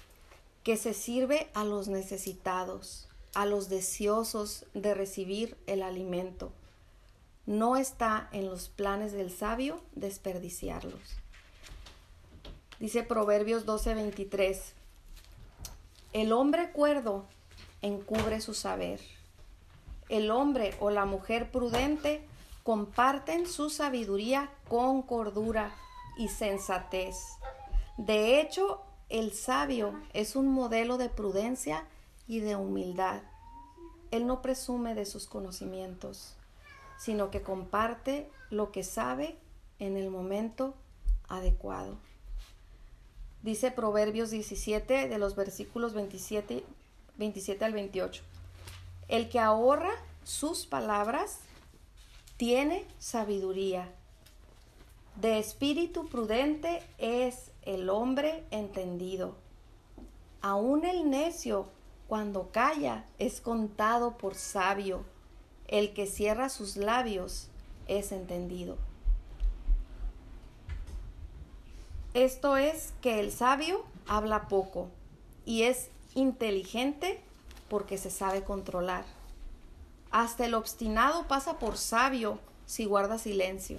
que 0.64 0.76
se 0.76 0.94
sirve 0.94 1.50
a 1.54 1.64
los 1.64 1.88
necesitados, 1.88 3.06
a 3.35 3.47
los 3.47 3.68
deseosos 3.68 4.64
de 4.75 4.94
recibir 4.94 5.56
el 5.66 5.82
alimento. 5.82 6.52
No 7.47 7.76
está 7.76 8.28
en 8.32 8.47
los 8.47 8.68
planes 8.68 9.12
del 9.12 9.30
sabio 9.30 9.80
desperdiciarlos. 9.94 11.00
Dice 12.78 13.02
Proverbios 13.02 13.66
12:23, 13.66 14.75
el 16.12 16.32
hombre 16.32 16.70
cuerdo 16.73 17.26
encubre 17.82 18.40
su 18.40 18.54
saber. 18.54 19.00
El 20.09 20.30
hombre 20.30 20.75
o 20.80 20.90
la 20.90 21.04
mujer 21.04 21.50
prudente 21.50 22.26
comparten 22.62 23.47
su 23.47 23.70
sabiduría 23.70 24.50
con 24.68 25.02
cordura 25.02 25.75
y 26.18 26.28
sensatez. 26.28 27.16
De 27.97 28.40
hecho, 28.40 28.82
el 29.09 29.32
sabio 29.32 29.92
es 30.12 30.37
un 30.37 30.49
modelo 30.49 30.99
de 30.99 31.09
prudencia 31.09 31.87
y 32.26 32.40
de 32.40 32.56
humildad. 32.56 33.23
Él 34.11 34.26
no 34.26 34.42
presume 34.42 34.94
de 34.94 35.06
sus 35.06 35.26
conocimientos, 35.26 36.37
sino 37.00 37.30
que 37.30 37.40
comparte 37.40 38.30
lo 38.50 38.73
que 38.73 38.85
sabe 38.85 39.38
en 39.78 39.97
el 39.97 40.11
momento 40.11 40.75
adecuado. 41.28 41.97
Dice 43.42 43.71
Proverbios 43.71 44.30
17 44.30 45.09
de 45.09 45.19
los 45.19 45.35
versículos 45.35 45.95
27, 45.95 46.62
27 47.16 47.64
al 47.64 47.73
28. 47.73 48.23
El 49.09 49.30
que 49.30 49.40
ahorra 49.40 49.92
sus 50.25 50.66
palabras 50.66 51.38
tiene 52.37 52.85
sabiduría. 52.99 53.90
De 55.16 55.38
espíritu 55.38 56.07
prudente 56.07 56.83
es 56.99 57.50
el 57.62 57.88
hombre 57.88 58.45
entendido. 58.50 59.37
Aún 60.42 60.85
el 60.85 61.09
necio 61.09 61.71
cuando 62.09 62.50
calla 62.50 63.07
es 63.19 63.40
contado 63.40 64.19
por 64.19 64.35
sabio, 64.35 65.07
el 65.70 65.94
que 65.94 66.06
cierra 66.06 66.48
sus 66.48 66.76
labios 66.76 67.48
es 67.86 68.10
entendido. 68.10 68.76
Esto 72.12 72.56
es 72.56 72.92
que 73.00 73.20
el 73.20 73.30
sabio 73.30 73.84
habla 74.08 74.48
poco 74.48 74.88
y 75.44 75.62
es 75.62 75.88
inteligente 76.14 77.20
porque 77.68 77.98
se 77.98 78.10
sabe 78.10 78.42
controlar. 78.42 79.04
Hasta 80.10 80.44
el 80.44 80.54
obstinado 80.54 81.28
pasa 81.28 81.60
por 81.60 81.78
sabio 81.78 82.40
si 82.66 82.84
guarda 82.84 83.16
silencio. 83.16 83.78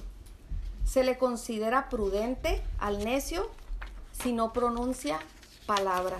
Se 0.85 1.03
le 1.03 1.17
considera 1.17 1.89
prudente 1.89 2.63
al 2.79 3.03
necio 3.03 3.51
si 4.13 4.31
no 4.31 4.53
pronuncia 4.53 5.19
palabra. 5.65 6.17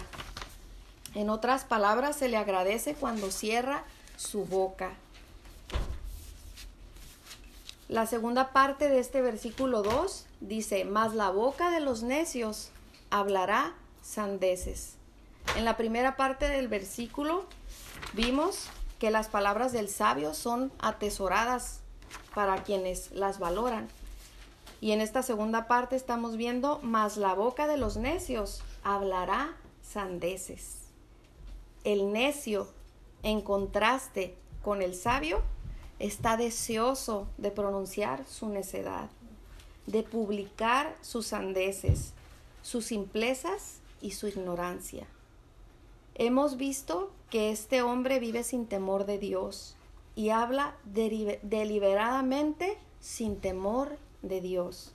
En 1.15 1.29
otras 1.29 1.63
palabras, 1.63 2.17
se 2.17 2.27
le 2.27 2.35
agradece 2.35 2.93
cuando 2.93 3.31
cierra 3.31 3.85
su 4.17 4.43
boca. 4.43 4.97
La 7.91 8.05
segunda 8.05 8.53
parte 8.53 8.87
de 8.87 8.99
este 8.99 9.21
versículo 9.21 9.83
2 9.83 10.25
dice, 10.39 10.85
mas 10.85 11.13
la 11.13 11.29
boca 11.29 11.69
de 11.71 11.81
los 11.81 12.03
necios 12.03 12.71
hablará 13.09 13.75
sandeces. 14.01 14.95
En 15.57 15.65
la 15.65 15.75
primera 15.75 16.15
parte 16.15 16.47
del 16.47 16.69
versículo 16.69 17.45
vimos 18.13 18.69
que 18.97 19.11
las 19.11 19.27
palabras 19.27 19.73
del 19.73 19.89
sabio 19.89 20.33
son 20.33 20.71
atesoradas 20.79 21.81
para 22.33 22.63
quienes 22.63 23.11
las 23.11 23.39
valoran. 23.39 23.89
Y 24.79 24.93
en 24.93 25.01
esta 25.01 25.21
segunda 25.21 25.67
parte 25.67 25.97
estamos 25.97 26.37
viendo, 26.37 26.79
mas 26.81 27.17
la 27.17 27.33
boca 27.33 27.67
de 27.67 27.75
los 27.75 27.97
necios 27.97 28.63
hablará 28.83 29.57
sandeces 29.83 30.81
el 31.83 32.11
necio, 32.11 32.67
en 33.23 33.41
contraste 33.41 34.35
con 34.63 34.81
el 34.81 34.95
sabio, 34.95 35.41
está 36.01 36.35
deseoso 36.35 37.27
de 37.37 37.51
pronunciar 37.51 38.25
su 38.27 38.49
necedad, 38.49 39.09
de 39.85 40.01
publicar 40.01 40.97
sus 41.01 41.27
sandeces, 41.27 42.13
sus 42.63 42.85
simplezas 42.85 43.81
y 44.01 44.11
su 44.11 44.27
ignorancia. 44.27 45.05
Hemos 46.15 46.57
visto 46.57 47.11
que 47.29 47.51
este 47.51 47.83
hombre 47.83 48.19
vive 48.19 48.43
sin 48.43 48.65
temor 48.65 49.05
de 49.05 49.19
Dios 49.19 49.75
y 50.15 50.29
habla 50.29 50.75
deliberadamente 50.85 52.77
sin 52.99 53.37
temor 53.37 53.97
de 54.23 54.41
Dios. 54.41 54.93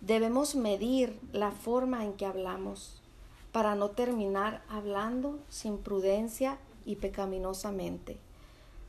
Debemos 0.00 0.54
medir 0.54 1.20
la 1.32 1.50
forma 1.50 2.04
en 2.04 2.14
que 2.14 2.24
hablamos 2.24 3.02
para 3.52 3.74
no 3.74 3.90
terminar 3.90 4.62
hablando 4.68 5.38
sin 5.48 5.78
prudencia 5.78 6.58
y 6.86 6.96
pecaminosamente. 6.96 8.18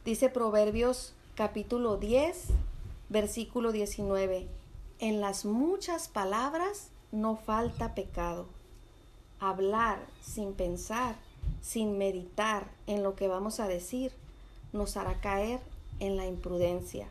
Dice 0.06 0.30
Proverbios 0.30 1.14
capítulo 1.36 1.98
10, 1.98 2.46
versículo 3.10 3.74
19, 3.74 4.48
en 5.00 5.20
las 5.20 5.44
muchas 5.44 6.08
palabras 6.08 6.90
no 7.12 7.36
falta 7.36 7.96
pecado. 7.96 8.48
Hablar 9.42 10.00
sin 10.22 10.54
pensar, 10.54 11.16
sin 11.62 11.98
meditar 11.98 12.70
en 12.88 13.04
lo 13.04 13.16
que 13.16 13.28
vamos 13.28 13.60
a 13.60 13.68
decir, 13.68 14.14
nos 14.72 14.96
hará 14.96 15.20
caer 15.20 15.60
en 16.00 16.16
la 16.16 16.26
imprudencia. 16.26 17.10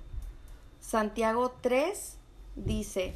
Santiago 0.80 1.52
3 1.60 2.16
dice, 2.56 3.14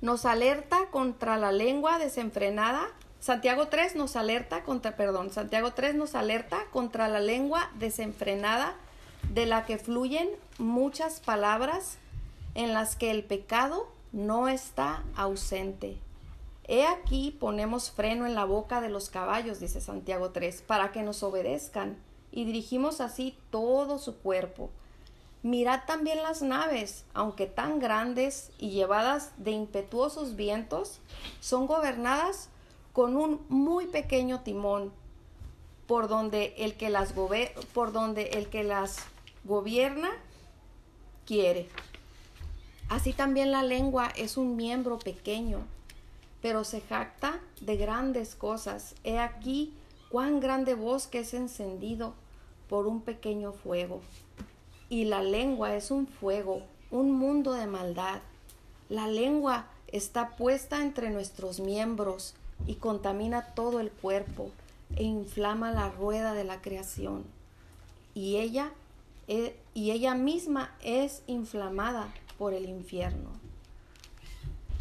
nos 0.00 0.24
alerta 0.24 0.90
contra 0.90 1.36
la 1.36 1.52
lengua 1.52 1.98
desenfrenada. 1.98 2.88
Santiago 3.24 3.68
3 3.68 3.96
nos 3.96 4.16
alerta 4.16 4.64
contra, 4.64 4.96
perdón, 4.96 5.30
Santiago 5.30 5.72
3 5.72 5.94
nos 5.94 6.14
alerta 6.14 6.66
contra 6.70 7.08
la 7.08 7.20
lengua 7.20 7.70
desenfrenada 7.78 8.76
de 9.32 9.46
la 9.46 9.64
que 9.64 9.78
fluyen 9.78 10.28
muchas 10.58 11.20
palabras 11.20 11.96
en 12.54 12.74
las 12.74 12.96
que 12.96 13.10
el 13.10 13.24
pecado 13.24 13.88
no 14.12 14.50
está 14.50 15.04
ausente. 15.16 15.96
He 16.68 16.86
aquí 16.86 17.34
ponemos 17.40 17.90
freno 17.90 18.26
en 18.26 18.34
la 18.34 18.44
boca 18.44 18.82
de 18.82 18.90
los 18.90 19.08
caballos, 19.08 19.58
dice 19.58 19.80
Santiago 19.80 20.28
3, 20.28 20.60
para 20.60 20.92
que 20.92 21.02
nos 21.02 21.22
obedezcan, 21.22 21.96
y 22.30 22.44
dirigimos 22.44 23.00
así 23.00 23.38
todo 23.48 23.98
su 23.98 24.18
cuerpo. 24.18 24.68
Mirad 25.42 25.86
también 25.86 26.22
las 26.22 26.42
naves, 26.42 27.06
aunque 27.14 27.46
tan 27.46 27.78
grandes 27.78 28.50
y 28.58 28.72
llevadas 28.72 29.32
de 29.38 29.52
impetuosos 29.52 30.36
vientos, 30.36 31.00
son 31.40 31.66
gobernadas 31.66 32.50
con 32.94 33.16
un 33.16 33.44
muy 33.48 33.86
pequeño 33.86 34.42
timón, 34.42 34.92
por 35.88 36.06
donde 36.06 36.54
el 36.56 36.74
que 36.74 36.90
las, 36.90 37.12
por 37.74 37.92
donde 37.92 38.22
el 38.28 38.48
que 38.48 38.62
las 38.62 38.98
gobierna 39.42 40.10
quiere. 41.26 41.68
Así 42.88 43.12
también 43.12 43.50
la 43.50 43.64
lengua 43.64 44.12
es 44.16 44.36
un 44.36 44.54
miembro 44.54 45.00
pequeño, 45.00 45.66
pero 46.40 46.62
se 46.62 46.80
jacta 46.82 47.40
de 47.60 47.76
grandes 47.76 48.36
cosas. 48.36 48.94
He 49.02 49.18
aquí 49.18 49.74
cuán 50.08 50.38
grande 50.38 50.76
bosque 50.76 51.18
es 51.18 51.34
encendido 51.34 52.14
por 52.68 52.86
un 52.86 53.00
pequeño 53.00 53.52
fuego 53.52 54.02
y 54.88 55.06
la 55.06 55.20
lengua 55.20 55.74
es 55.74 55.90
un 55.90 56.06
fuego, 56.06 56.62
un 56.92 57.10
mundo 57.10 57.54
de 57.54 57.66
maldad. 57.66 58.20
La 58.88 59.08
lengua 59.08 59.66
está 59.88 60.36
puesta 60.36 60.80
entre 60.80 61.10
nuestros 61.10 61.58
miembros 61.58 62.36
y 62.66 62.76
contamina 62.76 63.54
todo 63.54 63.80
el 63.80 63.90
cuerpo 63.90 64.50
e 64.96 65.04
inflama 65.04 65.72
la 65.72 65.90
rueda 65.90 66.34
de 66.34 66.44
la 66.44 66.60
creación. 66.60 67.24
Y 68.14 68.36
ella, 68.36 68.72
e, 69.28 69.56
y 69.74 69.90
ella 69.90 70.14
misma 70.14 70.74
es 70.82 71.22
inflamada 71.26 72.12
por 72.38 72.54
el 72.54 72.68
infierno. 72.68 73.30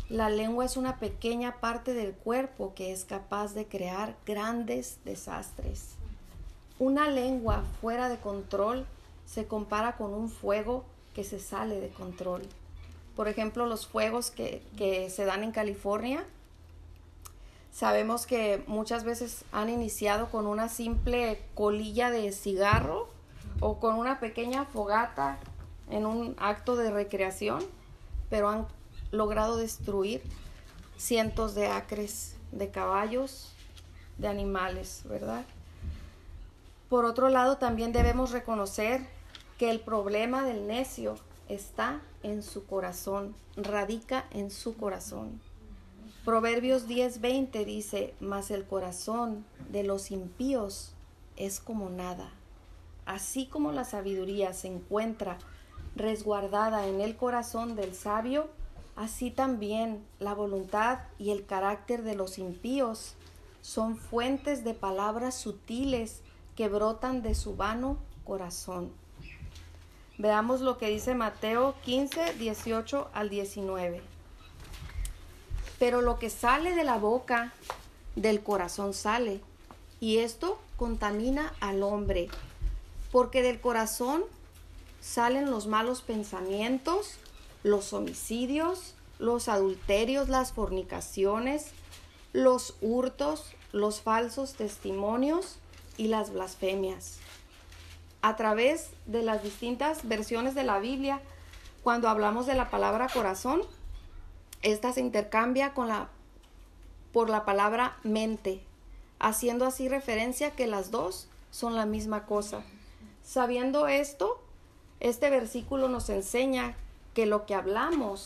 La 0.10 0.30
lengua 0.30 0.66
es 0.66 0.78
una 0.78 1.00
pequeña 1.00 1.60
parte 1.60 1.94
del 1.94 2.14
cuerpo 2.14 2.74
que 2.76 2.92
es 2.92 3.06
capaz 3.06 3.54
de 3.54 3.66
crear 3.66 4.16
grandes 4.26 5.00
desastres. 5.06 5.96
Una 6.78 7.10
lengua 7.10 7.64
fuera 7.82 8.10
de 8.10 8.18
control 8.18 8.86
se 9.26 9.48
compara 9.48 9.96
con 9.96 10.14
un 10.14 10.30
fuego 10.30 10.84
que 11.16 11.24
se 11.24 11.40
sale 11.40 11.80
de 11.80 11.90
control. 11.90 12.42
Por 13.16 13.28
ejemplo, 13.28 13.66
los 13.66 13.88
fuegos 13.88 14.32
que, 14.32 14.62
se 15.10 15.26
dan 15.26 15.44
en 15.44 15.52
California, 15.52 16.26
sabemos 17.74 18.28
que 18.28 18.64
muchas 18.68 19.04
veces 19.04 19.44
han 19.52 19.70
iniciado 19.70 20.30
con 20.30 20.46
una 20.46 20.70
simple 20.70 21.44
colilla 21.56 22.12
de 22.12 22.32
cigarro 22.32 23.10
o 23.60 23.80
con 23.80 23.96
una 23.96 24.20
pequeña 24.20 24.66
fogata 24.66 25.40
en 25.90 26.06
un 26.06 26.36
acto 26.38 26.76
de 26.76 26.92
recreación, 26.92 27.64
pero 28.30 28.50
han 28.50 28.68
logrado 29.12 29.58
destruir 29.58 30.22
cientos 30.98 31.56
de 31.56 31.68
acres 31.68 32.38
de 32.52 32.70
caballos, 32.70 33.54
de 34.18 34.28
animales, 34.28 35.02
¿verdad? 35.06 35.44
Por 36.90 37.06
otro 37.06 37.30
lado, 37.30 37.58
también 37.58 37.92
debemos 37.92 38.32
reconocer 38.32 39.02
que 39.58 39.72
el 39.72 39.80
problema 39.80 40.44
del 40.44 40.68
necio 40.68 41.16
está 41.50 42.02
en 42.22 42.44
su 42.44 42.68
corazón, 42.68 43.36
radica 43.56 44.26
en 44.30 44.52
su 44.52 44.78
corazón. 44.78 45.42
Proverbios 46.26 46.88
10:20 46.88 47.66
dice, 47.66 48.14
mas 48.22 48.50
el 48.50 48.64
corazón 48.64 49.46
de 49.70 49.84
los 49.84 50.10
impíos 50.10 50.94
es 51.36 51.60
como 51.60 51.90
nada. 51.90 52.32
Así 53.06 53.46
como 53.46 53.74
la 53.74 53.84
sabiduría 53.84 54.54
se 54.54 54.70
encuentra 54.70 55.38
resguardada 55.98 56.88
en 56.88 57.02
el 57.02 57.18
corazón 57.18 57.76
del 57.76 57.94
sabio, 57.94 58.48
así 58.96 59.32
también 59.32 60.02
la 60.20 60.34
voluntad 60.34 61.00
y 61.20 61.32
el 61.32 61.46
carácter 61.46 62.04
de 62.04 62.16
los 62.16 62.38
impíos 62.38 63.16
son 63.60 63.98
fuentes 63.98 64.64
de 64.64 64.74
palabras 64.74 65.36
sutiles 65.36 66.22
que 66.56 66.70
brotan 66.70 67.22
de 67.22 67.36
su 67.36 67.58
vano 67.58 67.98
corazón. 68.24 68.94
Veamos 70.18 70.62
lo 70.62 70.78
que 70.78 70.88
dice 70.88 71.16
Mateo 71.16 71.76
15, 71.84 72.36
18 72.36 73.10
al 73.14 73.30
19. 73.30 74.13
Pero 75.84 76.00
lo 76.00 76.18
que 76.18 76.30
sale 76.30 76.76
de 76.76 76.86
la 76.86 76.96
boca, 76.96 77.52
del 78.16 78.42
corazón 78.42 78.94
sale, 78.94 79.42
y 80.00 80.20
esto 80.20 80.58
contamina 80.78 81.54
al 81.60 81.84
hombre, 81.84 82.30
porque 83.12 83.42
del 83.42 83.60
corazón 83.60 84.24
salen 85.02 85.52
los 85.52 85.68
malos 85.68 86.02
pensamientos, 86.02 87.18
los 87.64 87.92
homicidios, 87.92 88.96
los 89.20 89.50
adulterios, 89.50 90.30
las 90.30 90.54
fornicaciones, 90.54 91.72
los 92.32 92.76
hurtos, 92.80 93.52
los 93.74 94.00
falsos 94.00 94.54
testimonios 94.54 95.58
y 95.98 96.08
las 96.08 96.32
blasfemias. 96.32 97.18
A 98.22 98.38
través 98.38 98.92
de 99.06 99.22
las 99.22 99.44
distintas 99.44 100.08
versiones 100.08 100.56
de 100.56 100.64
la 100.64 100.80
Biblia, 100.80 101.20
cuando 101.84 102.08
hablamos 102.08 102.46
de 102.46 102.56
la 102.56 102.70
palabra 102.70 103.10
corazón, 103.10 103.64
esta 104.64 104.94
se 104.94 105.02
intercambia 105.02 105.74
con 105.74 105.88
la, 105.88 106.10
por 107.12 107.30
la 107.30 107.46
palabra 107.46 107.98
mente, 108.04 108.64
haciendo 109.20 109.66
así 109.66 109.90
referencia 109.90 110.52
que 110.52 110.68
las 110.68 110.90
dos 110.90 111.28
son 111.52 111.76
la 111.76 111.86
misma 111.86 112.26
cosa. 112.26 112.64
Sabiendo 113.22 113.88
esto, 113.88 114.42
este 115.00 115.30
versículo 115.30 115.90
nos 115.90 116.10
enseña 116.10 116.76
que 117.14 117.26
lo 117.26 117.46
que 117.46 117.56
hablamos 117.56 118.26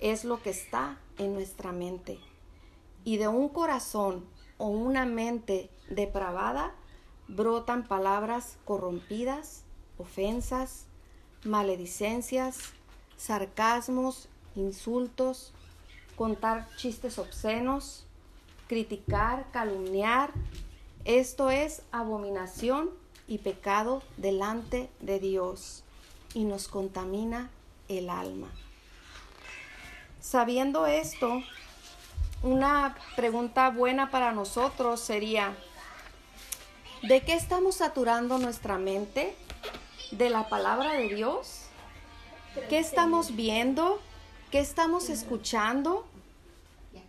es 0.00 0.24
lo 0.24 0.40
que 0.42 0.50
está 0.50 0.98
en 1.18 1.34
nuestra 1.34 1.72
mente. 1.72 2.18
Y 3.04 3.18
de 3.18 3.28
un 3.28 3.48
corazón 3.48 4.24
o 4.58 4.68
una 4.68 5.04
mente 5.04 5.70
depravada 5.90 6.72
brotan 7.28 7.86
palabras 7.86 8.56
corrompidas, 8.64 9.64
ofensas, 9.98 10.86
maledicencias, 11.44 12.72
sarcasmos, 13.16 14.28
insultos, 14.54 15.52
contar 16.16 16.68
chistes 16.76 17.18
obscenos, 17.18 18.04
criticar, 18.68 19.46
calumniar. 19.52 20.30
Esto 21.04 21.50
es 21.50 21.82
abominación 21.92 22.90
y 23.28 23.38
pecado 23.38 24.02
delante 24.16 24.90
de 25.00 25.18
Dios 25.18 25.84
y 26.34 26.44
nos 26.44 26.68
contamina 26.68 27.50
el 27.88 28.10
alma. 28.10 28.48
Sabiendo 30.20 30.86
esto, 30.86 31.42
una 32.42 32.96
pregunta 33.16 33.70
buena 33.70 34.10
para 34.10 34.32
nosotros 34.32 35.00
sería, 35.00 35.54
¿De 37.08 37.20
qué 37.20 37.34
estamos 37.34 37.76
saturando 37.76 38.38
nuestra 38.38 38.78
mente? 38.78 39.36
¿De 40.10 40.30
la 40.30 40.48
palabra 40.48 40.92
de 40.94 41.14
Dios? 41.14 41.66
¿Qué 42.70 42.78
estamos 42.78 43.36
viendo? 43.36 44.00
¿Qué 44.54 44.60
estamos 44.60 45.10
escuchando? 45.10 46.04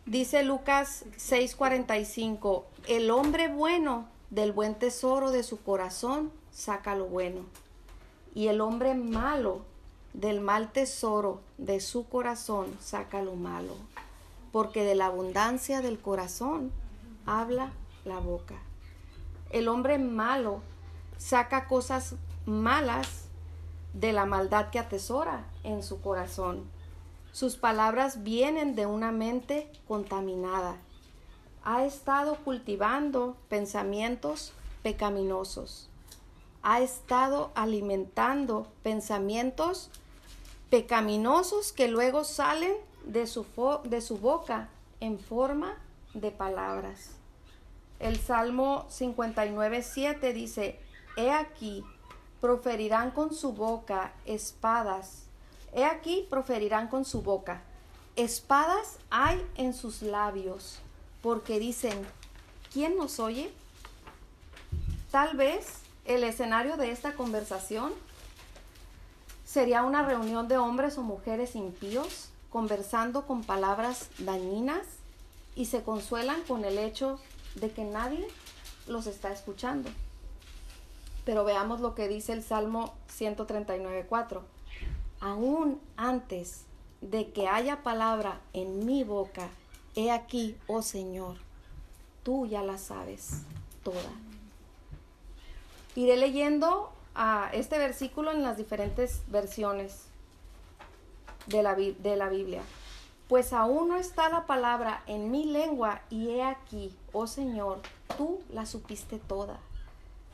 Dice 0.08 0.42
Lucas 0.42 1.06
6:45, 1.18 2.64
el 2.88 3.12
hombre 3.12 3.50
bueno 3.50 4.08
del 4.32 4.52
buen 4.52 4.74
tesoro 4.74 5.30
de 5.30 5.44
su 5.44 5.62
corazón 5.62 6.32
saca 6.50 6.96
lo 6.96 7.06
bueno, 7.06 7.42
y 8.34 8.48
el 8.48 8.62
hombre 8.62 8.96
malo 8.96 9.62
del 10.14 10.42
mal 10.42 10.72
tesoro 10.72 11.40
de 11.60 11.82
su 11.82 12.10
corazón 12.10 12.76
saca 12.82 13.22
lo 13.22 13.36
malo, 13.36 13.76
porque 14.52 14.84
de 14.84 14.96
la 14.96 15.06
abundancia 15.06 15.82
del 15.84 16.00
corazón 16.00 16.72
habla 17.28 17.70
la 18.06 18.18
boca. 18.18 18.56
El 19.52 19.68
hombre 19.68 20.00
malo 20.00 20.62
saca 21.20 21.68
cosas 21.68 22.16
malas 22.48 23.26
de 23.94 24.14
la 24.14 24.26
maldad 24.26 24.72
que 24.72 24.80
atesora 24.80 25.46
en 25.64 25.84
su 25.84 26.02
corazón. 26.02 26.74
Sus 27.36 27.58
palabras 27.58 28.24
vienen 28.24 28.76
de 28.76 28.86
una 28.86 29.12
mente 29.12 29.70
contaminada. 29.90 30.78
Ha 31.66 31.84
estado 31.84 32.38
cultivando 32.46 33.36
pensamientos 33.50 34.54
pecaminosos. 34.84 35.90
Ha 36.62 36.80
estado 36.80 37.52
alimentando 37.54 38.72
pensamientos 38.84 39.90
pecaminosos 40.70 41.74
que 41.74 41.90
luego 41.90 42.24
salen 42.24 42.72
de 43.04 43.28
su, 43.28 43.46
de 43.84 44.00
su 44.00 44.18
boca 44.18 44.70
en 45.02 45.20
forma 45.20 45.78
de 46.14 46.32
palabras. 46.32 47.18
El 48.00 48.18
Salmo 48.18 48.86
59, 48.88 49.84
7 49.84 50.32
dice, 50.32 50.80
He 51.18 51.32
aquí, 51.32 51.84
proferirán 52.40 53.12
con 53.12 53.34
su 53.34 53.52
boca 53.52 54.14
espadas. 54.24 55.25
He 55.76 55.84
aquí, 55.84 56.26
proferirán 56.30 56.88
con 56.88 57.04
su 57.04 57.22
boca. 57.22 57.62
Espadas 58.16 58.98
hay 59.10 59.46
en 59.56 59.74
sus 59.74 60.02
labios, 60.02 60.80
porque 61.22 61.60
dicen, 61.60 62.08
¿quién 62.72 62.98
nos 62.98 63.20
oye? 63.20 63.52
Tal 65.12 65.36
vez 65.36 65.82
el 66.06 66.24
escenario 66.24 66.78
de 66.78 66.92
esta 66.92 67.14
conversación 67.16 67.92
sería 69.44 69.84
una 69.84 70.06
reunión 70.06 70.48
de 70.48 70.58
hombres 70.58 70.98
o 70.98 71.02
mujeres 71.02 71.56
impíos 71.56 72.30
conversando 72.50 73.28
con 73.28 73.44
palabras 73.44 74.10
dañinas 74.18 74.86
y 75.58 75.66
se 75.66 75.84
consuelan 75.84 76.42
con 76.44 76.64
el 76.64 76.78
hecho 76.78 77.20
de 77.56 77.70
que 77.70 77.84
nadie 77.84 78.26
los 78.88 79.08
está 79.08 79.34
escuchando. 79.34 79.90
Pero 81.26 81.44
veamos 81.44 81.82
lo 81.82 81.96
que 81.96 82.08
dice 82.08 82.32
el 82.32 82.44
Salmo 82.44 82.94
139.4. 83.10 84.55
Aún 85.20 85.80
antes 85.98 86.66
de 87.02 87.32
que 87.32 87.48
haya 87.48 87.84
palabra 87.84 88.42
en 88.54 88.86
mi 88.86 89.04
boca, 89.04 89.50
he 89.96 90.12
aquí, 90.12 90.58
oh 90.68 90.82
Señor, 90.82 91.38
tú 92.24 92.46
ya 92.46 92.62
la 92.62 92.78
sabes 92.78 93.42
toda. 93.84 94.12
Iré 95.96 96.18
leyendo 96.18 96.92
a 97.14 97.50
este 97.54 97.78
versículo 97.78 98.32
en 98.32 98.44
las 98.44 98.58
diferentes 98.58 99.22
versiones 99.28 100.06
de 101.48 101.64
la, 101.64 101.76
de 101.76 102.16
la 102.16 102.30
Biblia 102.30 102.62
pues 103.28 103.54
aún 103.54 103.90
no 103.90 103.96
está 103.96 104.30
la 104.30 104.46
palabra 104.46 105.02
en 105.08 105.32
mi 105.32 105.46
lengua 105.46 106.02
y 106.10 106.30
he 106.30 106.44
aquí, 106.44 106.96
oh 107.12 107.28
Señor, 107.28 107.82
tú 108.18 108.40
la 108.52 108.66
supiste 108.66 109.18
toda. 109.18 109.60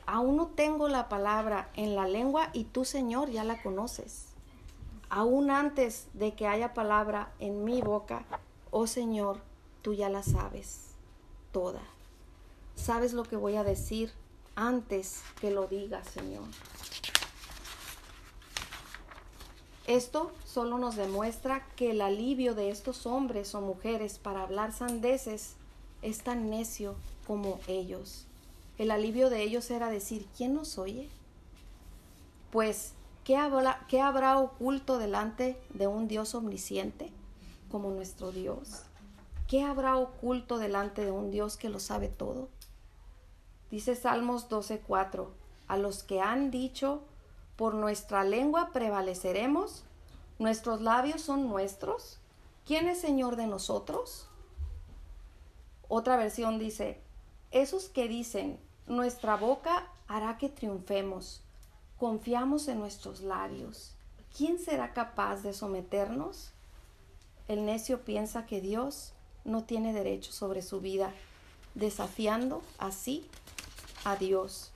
Aún 0.05 0.35
no 0.35 0.47
tengo 0.47 0.89
la 0.89 1.07
palabra 1.07 1.69
en 1.75 1.95
la 1.95 2.05
lengua 2.05 2.49
y 2.51 2.65
tú, 2.65 2.83
Señor, 2.83 3.29
ya 3.29 3.45
la 3.45 3.61
conoces. 3.61 4.25
Aún 5.13 5.51
antes 5.51 6.07
de 6.13 6.35
que 6.35 6.47
haya 6.47 6.73
palabra 6.73 7.33
en 7.39 7.65
mi 7.65 7.81
boca, 7.81 8.25
oh 8.69 8.87
Señor, 8.87 9.41
tú 9.81 9.93
ya 9.93 10.07
la 10.07 10.23
sabes 10.23 10.91
toda. 11.51 11.81
Sabes 12.75 13.11
lo 13.11 13.23
que 13.23 13.35
voy 13.35 13.57
a 13.57 13.65
decir 13.65 14.13
antes 14.55 15.21
que 15.41 15.51
lo 15.51 15.67
diga, 15.67 16.01
Señor. 16.05 16.45
Esto 19.85 20.31
solo 20.45 20.77
nos 20.77 20.95
demuestra 20.95 21.67
que 21.75 21.91
el 21.91 21.99
alivio 21.99 22.55
de 22.55 22.69
estos 22.69 23.05
hombres 23.05 23.53
o 23.53 23.59
mujeres 23.59 24.17
para 24.17 24.43
hablar 24.43 24.71
sandeces 24.71 25.55
es 26.01 26.23
tan 26.23 26.49
necio 26.49 26.95
como 27.27 27.59
ellos. 27.67 28.27
El 28.77 28.91
alivio 28.91 29.29
de 29.29 29.43
ellos 29.43 29.71
era 29.71 29.89
decir, 29.89 30.25
¿quién 30.37 30.53
nos 30.53 30.77
oye? 30.77 31.09
Pues, 32.49 32.93
¿qué 33.23 33.37
habrá, 33.37 33.85
¿qué 33.87 34.01
habrá 34.01 34.37
oculto 34.37 34.97
delante 34.97 35.61
de 35.73 35.87
un 35.87 36.07
Dios 36.07 36.35
omnisciente 36.35 37.11
como 37.69 37.91
nuestro 37.91 38.31
Dios? 38.31 38.83
¿Qué 39.47 39.63
habrá 39.63 39.97
oculto 39.97 40.57
delante 40.57 41.03
de 41.03 41.11
un 41.11 41.31
Dios 41.31 41.57
que 41.57 41.69
lo 41.69 41.79
sabe 41.79 42.07
todo? 42.07 42.49
Dice 43.69 43.95
Salmos 43.95 44.49
12:4, 44.49 45.27
a 45.67 45.77
los 45.77 46.03
que 46.03 46.21
han 46.21 46.51
dicho, 46.51 47.03
por 47.55 47.73
nuestra 47.73 48.23
lengua 48.23 48.71
prevaleceremos, 48.73 49.83
nuestros 50.39 50.81
labios 50.81 51.21
son 51.21 51.47
nuestros. 51.47 52.19
¿Quién 52.65 52.87
es 52.87 52.99
Señor 52.99 53.35
de 53.35 53.47
nosotros? 53.47 54.27
Otra 55.87 56.15
versión 56.15 56.57
dice, 56.57 57.01
esos 57.51 57.89
que 57.89 58.07
dicen, 58.07 58.59
nuestra 58.87 59.35
boca 59.35 59.87
hará 60.07 60.37
que 60.37 60.49
triunfemos, 60.49 61.43
confiamos 62.01 62.67
en 62.67 62.79
nuestros 62.79 63.21
labios. 63.21 63.91
¿Quién 64.35 64.57
será 64.57 64.91
capaz 64.91 65.43
de 65.43 65.53
someternos? 65.53 66.49
El 67.47 67.63
necio 67.63 68.01
piensa 68.01 68.47
que 68.47 68.59
Dios 68.59 69.13
no 69.45 69.65
tiene 69.65 69.93
derecho 69.93 70.31
sobre 70.31 70.63
su 70.63 70.81
vida, 70.81 71.13
desafiando 71.75 72.63
así 72.79 73.27
a 74.03 74.15
Dios. 74.15 74.71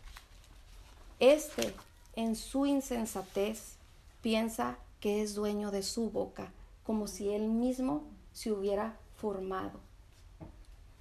Este 1.19 1.73
en 2.15 2.35
su 2.35 2.67
insensatez 2.67 3.77
piensa 4.21 4.77
que 4.99 5.23
es 5.23 5.33
dueño 5.33 5.71
de 5.71 5.81
su 5.81 6.11
boca, 6.11 6.51
como 6.83 7.07
si 7.07 7.29
él 7.29 7.47
mismo 7.47 8.03
se 8.33 8.51
hubiera 8.51 8.99
formado. 9.17 9.79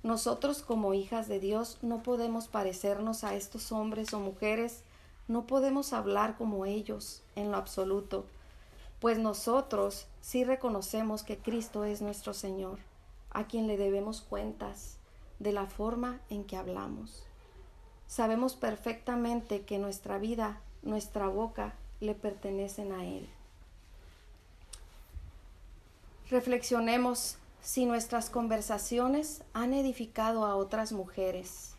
Nosotros 0.02 0.62
como 0.62 0.94
hijas 0.94 1.28
de 1.28 1.38
Dios 1.38 1.76
no 1.82 2.02
podemos 2.02 2.48
parecernos 2.48 3.24
a 3.24 3.34
estos 3.34 3.72
hombres 3.72 4.14
o 4.14 4.20
mujeres, 4.20 4.84
no 5.28 5.46
podemos 5.46 5.92
hablar 5.92 6.36
como 6.36 6.66
ellos 6.66 7.22
en 7.34 7.50
lo 7.50 7.56
absoluto, 7.56 8.26
pues 9.00 9.18
nosotros 9.18 10.06
sí 10.20 10.44
reconocemos 10.44 11.22
que 11.22 11.38
Cristo 11.38 11.84
es 11.84 12.02
nuestro 12.02 12.34
Señor, 12.34 12.78
a 13.30 13.46
quien 13.46 13.66
le 13.66 13.76
debemos 13.76 14.20
cuentas 14.20 14.96
de 15.38 15.52
la 15.52 15.66
forma 15.66 16.20
en 16.30 16.44
que 16.44 16.56
hablamos. 16.56 17.24
Sabemos 18.06 18.54
perfectamente 18.54 19.62
que 19.62 19.78
nuestra 19.78 20.18
vida, 20.18 20.60
nuestra 20.82 21.28
boca, 21.28 21.74
le 22.00 22.14
pertenecen 22.14 22.92
a 22.92 23.04
Él. 23.04 23.28
Reflexionemos 26.30 27.36
si 27.62 27.86
nuestras 27.86 28.30
conversaciones 28.30 29.42
han 29.52 29.74
edificado 29.74 30.44
a 30.44 30.56
otras 30.56 30.92
mujeres. 30.92 31.73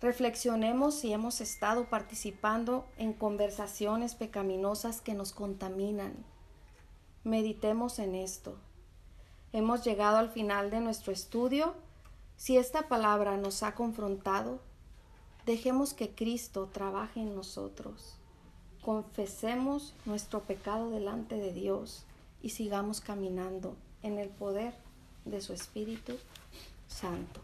Reflexionemos 0.00 0.94
si 0.94 1.12
hemos 1.12 1.40
estado 1.40 1.86
participando 1.86 2.84
en 2.98 3.14
conversaciones 3.14 4.14
pecaminosas 4.14 5.00
que 5.00 5.14
nos 5.14 5.32
contaminan. 5.32 6.12
Meditemos 7.24 7.98
en 7.98 8.14
esto. 8.14 8.56
Hemos 9.54 9.84
llegado 9.84 10.18
al 10.18 10.28
final 10.28 10.70
de 10.70 10.80
nuestro 10.80 11.14
estudio. 11.14 11.74
Si 12.36 12.58
esta 12.58 12.88
palabra 12.88 13.38
nos 13.38 13.62
ha 13.62 13.74
confrontado, 13.74 14.60
dejemos 15.46 15.94
que 15.94 16.14
Cristo 16.14 16.68
trabaje 16.70 17.20
en 17.20 17.34
nosotros. 17.34 18.16
Confesemos 18.82 19.94
nuestro 20.04 20.42
pecado 20.42 20.90
delante 20.90 21.36
de 21.36 21.54
Dios 21.54 22.04
y 22.42 22.50
sigamos 22.50 23.00
caminando 23.00 23.74
en 24.02 24.18
el 24.18 24.28
poder 24.28 24.74
de 25.24 25.40
su 25.40 25.54
Espíritu 25.54 26.18
Santo. 26.86 27.40